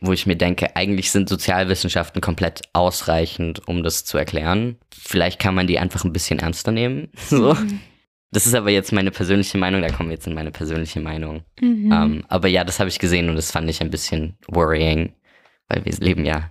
Wo 0.00 0.12
ich 0.12 0.26
mir 0.26 0.36
denke, 0.36 0.74
eigentlich 0.76 1.10
sind 1.10 1.28
Sozialwissenschaften 1.28 2.20
komplett 2.20 2.62
ausreichend, 2.72 3.66
um 3.68 3.82
das 3.82 4.04
zu 4.04 4.16
erklären. 4.18 4.76
Vielleicht 4.96 5.38
kann 5.38 5.54
man 5.54 5.66
die 5.66 5.78
einfach 5.78 6.04
ein 6.04 6.12
bisschen 6.12 6.38
ernster 6.40 6.72
nehmen. 6.72 7.08
So. 7.28 7.56
Das 8.30 8.46
ist 8.46 8.54
aber 8.54 8.70
jetzt 8.70 8.92
meine 8.92 9.10
persönliche 9.10 9.56
Meinung, 9.58 9.80
da 9.82 9.88
kommen 9.90 10.10
wir 10.10 10.14
jetzt 10.16 10.26
in 10.26 10.34
meine 10.34 10.50
persönliche 10.50 11.00
Meinung. 11.00 11.42
Mhm. 11.60 11.92
Ähm, 11.92 12.24
aber 12.28 12.48
ja, 12.48 12.62
das 12.64 12.78
habe 12.78 12.88
ich 12.90 12.98
gesehen 12.98 13.28
und 13.30 13.36
das 13.36 13.50
fand 13.50 13.68
ich 13.70 13.80
ein 13.80 13.90
bisschen 13.90 14.36
worrying, 14.48 15.14
weil 15.68 15.84
wir 15.84 15.92
leben 15.98 16.24
ja 16.26 16.50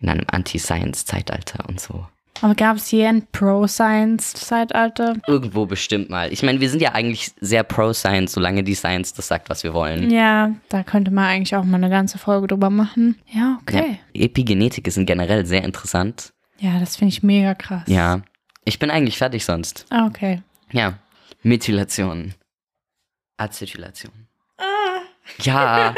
in 0.00 0.08
einem 0.10 0.24
Anti-Science-Zeitalter 0.30 1.66
und 1.68 1.80
so. 1.80 2.06
Aber 2.40 2.54
gab 2.54 2.76
es 2.76 2.90
je 2.92 3.04
ein 3.06 3.26
Pro-Science-Zeitalter? 3.32 5.16
Irgendwo 5.26 5.66
bestimmt 5.66 6.08
mal. 6.10 6.32
Ich 6.32 6.42
meine, 6.42 6.60
wir 6.60 6.70
sind 6.70 6.80
ja 6.80 6.92
eigentlich 6.92 7.32
sehr 7.40 7.62
pro-Science, 7.64 8.32
solange 8.32 8.62
die 8.62 8.74
Science 8.74 9.12
das 9.12 9.28
sagt, 9.28 9.50
was 9.50 9.64
wir 9.64 9.74
wollen. 9.74 10.10
Ja, 10.10 10.52
da 10.68 10.82
könnte 10.82 11.10
man 11.10 11.24
eigentlich 11.24 11.56
auch 11.56 11.64
mal 11.64 11.76
eine 11.78 11.90
ganze 11.90 12.18
Folge 12.18 12.46
drüber 12.48 12.70
machen. 12.70 13.16
Ja, 13.26 13.38
Ja. 13.38 13.58
okay. 13.62 13.98
Epigenetik 14.14 14.86
ist 14.86 14.98
generell 15.06 15.46
sehr 15.46 15.64
interessant. 15.64 16.32
Ja, 16.58 16.78
das 16.78 16.96
finde 16.96 17.12
ich 17.12 17.22
mega 17.22 17.54
krass. 17.54 17.82
Ja. 17.86 18.22
Ich 18.64 18.78
bin 18.78 18.90
eigentlich 18.90 19.18
fertig 19.18 19.44
sonst. 19.44 19.86
Ah, 19.90 20.06
okay. 20.06 20.42
Ja. 20.72 20.98
Methylation. 21.42 22.34
Acetylation. 23.36 24.28
Ja. 25.42 25.94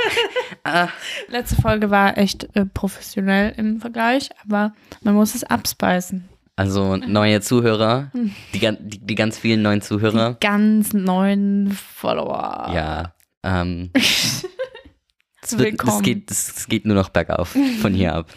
Letzte 1.28 1.60
Folge 1.60 1.90
war 1.90 2.18
echt 2.18 2.54
äh, 2.56 2.66
professionell 2.66 3.54
im 3.56 3.80
Vergleich, 3.80 4.30
aber 4.44 4.74
man 5.02 5.14
muss 5.14 5.34
es 5.34 5.44
abspeisen. 5.44 6.28
Also 6.56 6.96
neue 6.96 7.40
Zuhörer, 7.40 8.10
die, 8.52 8.58
die, 8.58 8.98
die 8.98 9.14
ganz 9.14 9.38
vielen 9.38 9.62
neuen 9.62 9.80
Zuhörer. 9.80 10.36
Ganz 10.40 10.92
neuen 10.92 11.72
Follower. 11.72 12.70
Ja. 12.74 13.14
Ähm, 13.42 13.90
es, 13.94 14.44
wird, 15.56 15.82
es, 15.82 16.02
geht, 16.02 16.30
es 16.30 16.66
geht 16.68 16.84
nur 16.84 16.96
noch 16.96 17.08
bergauf 17.08 17.56
von 17.80 17.94
hier 17.94 18.14
ab. 18.14 18.30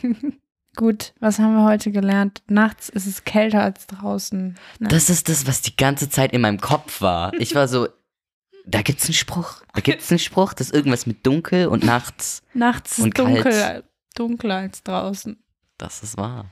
Gut, 0.75 1.13
was 1.19 1.37
haben 1.37 1.55
wir 1.55 1.65
heute 1.65 1.91
gelernt? 1.91 2.41
Nachts 2.47 2.89
ist 2.89 3.05
es 3.05 3.23
kälter 3.23 3.61
als 3.61 3.85
draußen. 3.85 4.55
Ne? 4.79 4.87
Das 4.87 5.09
ist 5.09 5.29
das, 5.29 5.45
was 5.45 5.61
die 5.61 5.75
ganze 5.75 6.09
Zeit 6.09 6.33
in 6.33 6.41
meinem 6.41 6.59
Kopf 6.59 7.01
war. 7.01 7.33
Ich 7.35 7.53
war 7.53 7.67
so, 7.67 7.87
da 8.65 8.81
gibt's 8.81 9.05
einen 9.05 9.13
Spruch. 9.13 9.61
Da 9.73 9.81
gibt's 9.81 10.09
einen 10.11 10.19
Spruch, 10.19 10.53
das 10.53 10.67
ist 10.67 10.73
irgendwas 10.73 11.05
mit 11.05 11.25
dunkel 11.25 11.67
und 11.67 11.83
nachts. 11.83 12.41
Nachts 12.53 12.97
ist 12.97 13.03
und 13.03 13.17
dunkel, 13.19 13.51
kalt. 13.51 13.85
dunkler 14.15 14.55
als 14.55 14.81
draußen. 14.83 15.37
Das 15.77 16.01
ist 16.03 16.17
wahr. 16.17 16.45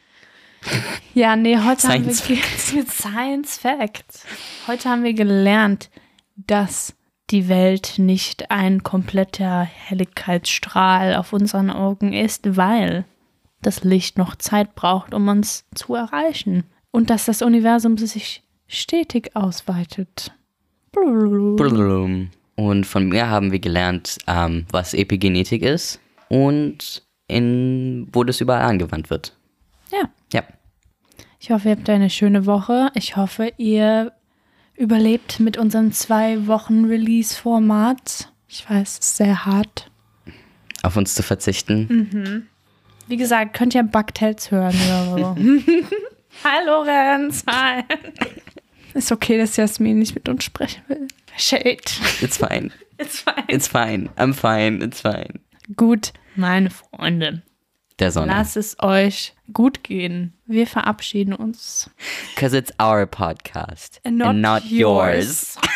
Ja, 1.13 1.35
nee, 1.35 1.57
heute 1.57 1.81
Science 1.81 2.23
haben 2.23 2.37
wir 2.37 2.85
Science 2.85 3.57
Fact. 3.57 4.25
Heute 4.67 4.89
haben 4.89 5.03
wir 5.03 5.13
gelernt, 5.13 5.89
dass 6.37 6.93
die 7.31 7.49
Welt 7.49 7.95
nicht 7.97 8.49
ein 8.51 8.83
kompletter 8.83 9.63
Helligkeitsstrahl 9.63 11.15
auf 11.15 11.33
unseren 11.33 11.69
Augen 11.69 12.13
ist, 12.13 12.55
weil 12.55 13.05
das 13.61 13.83
Licht 13.83 14.17
noch 14.17 14.35
Zeit 14.35 14.75
braucht, 14.75 15.13
um 15.13 15.27
uns 15.27 15.65
zu 15.75 15.95
erreichen. 15.95 16.63
Und 16.91 17.09
dass 17.09 17.25
das 17.25 17.41
Universum 17.41 17.97
sich 17.97 18.43
stetig 18.67 19.35
ausweitet. 19.35 20.33
Und 22.55 22.85
von 22.85 23.07
mir 23.07 23.29
haben 23.29 23.51
wir 23.51 23.59
gelernt, 23.59 24.17
ähm, 24.27 24.65
was 24.71 24.93
Epigenetik 24.93 25.61
ist 25.61 25.99
und 26.27 27.03
in, 27.27 28.07
wo 28.11 28.23
das 28.23 28.41
überall 28.41 28.63
angewandt 28.63 29.09
wird. 29.09 29.37
Ja. 29.91 30.09
Ja. 30.33 30.43
Ich 31.39 31.49
hoffe, 31.49 31.69
ihr 31.69 31.75
habt 31.75 31.89
eine 31.89 32.09
schöne 32.09 32.45
Woche. 32.45 32.91
Ich 32.93 33.15
hoffe, 33.15 33.51
ihr 33.57 34.11
überlebt 34.75 35.39
mit 35.39 35.57
unserem 35.57 35.91
zwei 35.91 36.45
Wochen 36.47 36.85
Release-Format. 36.85 38.31
Ich 38.47 38.69
weiß, 38.69 38.99
es 38.99 38.99
ist 38.99 39.17
sehr 39.17 39.45
hart. 39.45 39.89
Auf 40.83 40.97
uns 40.97 41.15
zu 41.15 41.23
verzichten. 41.23 42.47
Wie 43.11 43.17
gesagt, 43.17 43.53
könnt 43.53 43.75
ihr 43.75 43.83
Bugtails 43.83 44.51
hören 44.51 44.73
oder 45.11 45.17
so. 45.17 45.35
Hi 46.45 46.65
Lorenz, 46.65 47.43
hi. 47.45 47.83
Ist 48.93 49.11
okay, 49.11 49.37
dass 49.37 49.57
Jasmin 49.57 49.99
nicht 49.99 50.15
mit 50.15 50.29
uns 50.29 50.45
sprechen 50.45 50.81
will. 50.87 51.09
Shade. 51.35 51.81
It's 52.21 52.37
fine. 52.37 52.71
It's 52.97 53.19
fine. 53.19 53.43
It's 53.49 53.67
fine. 53.67 54.09
I'm 54.15 54.33
fine. 54.33 54.81
It's 54.81 55.01
fine. 55.01 55.41
Gut, 55.75 56.13
meine 56.37 56.69
Freunde. 56.69 57.41
Der 57.99 58.11
Sonne. 58.11 58.31
Lasst 58.31 58.55
es 58.55 58.77
euch 58.79 59.33
gut 59.51 59.83
gehen. 59.83 60.33
Wir 60.45 60.65
verabschieden 60.65 61.33
uns. 61.33 61.89
Because 62.33 62.57
it's 62.57 62.71
our 62.81 63.05
podcast. 63.05 63.99
And 64.05 64.17
not 64.19 64.29
and 64.29 64.41
not 64.41 64.63
yours. 64.63 65.57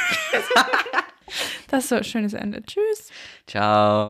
Das 1.67 1.83
ist 1.83 1.89
so 1.89 1.95
ein 1.95 2.03
schönes 2.03 2.33
Ende. 2.33 2.63
Tschüss. 2.63 3.09
Ciao. 3.47 4.03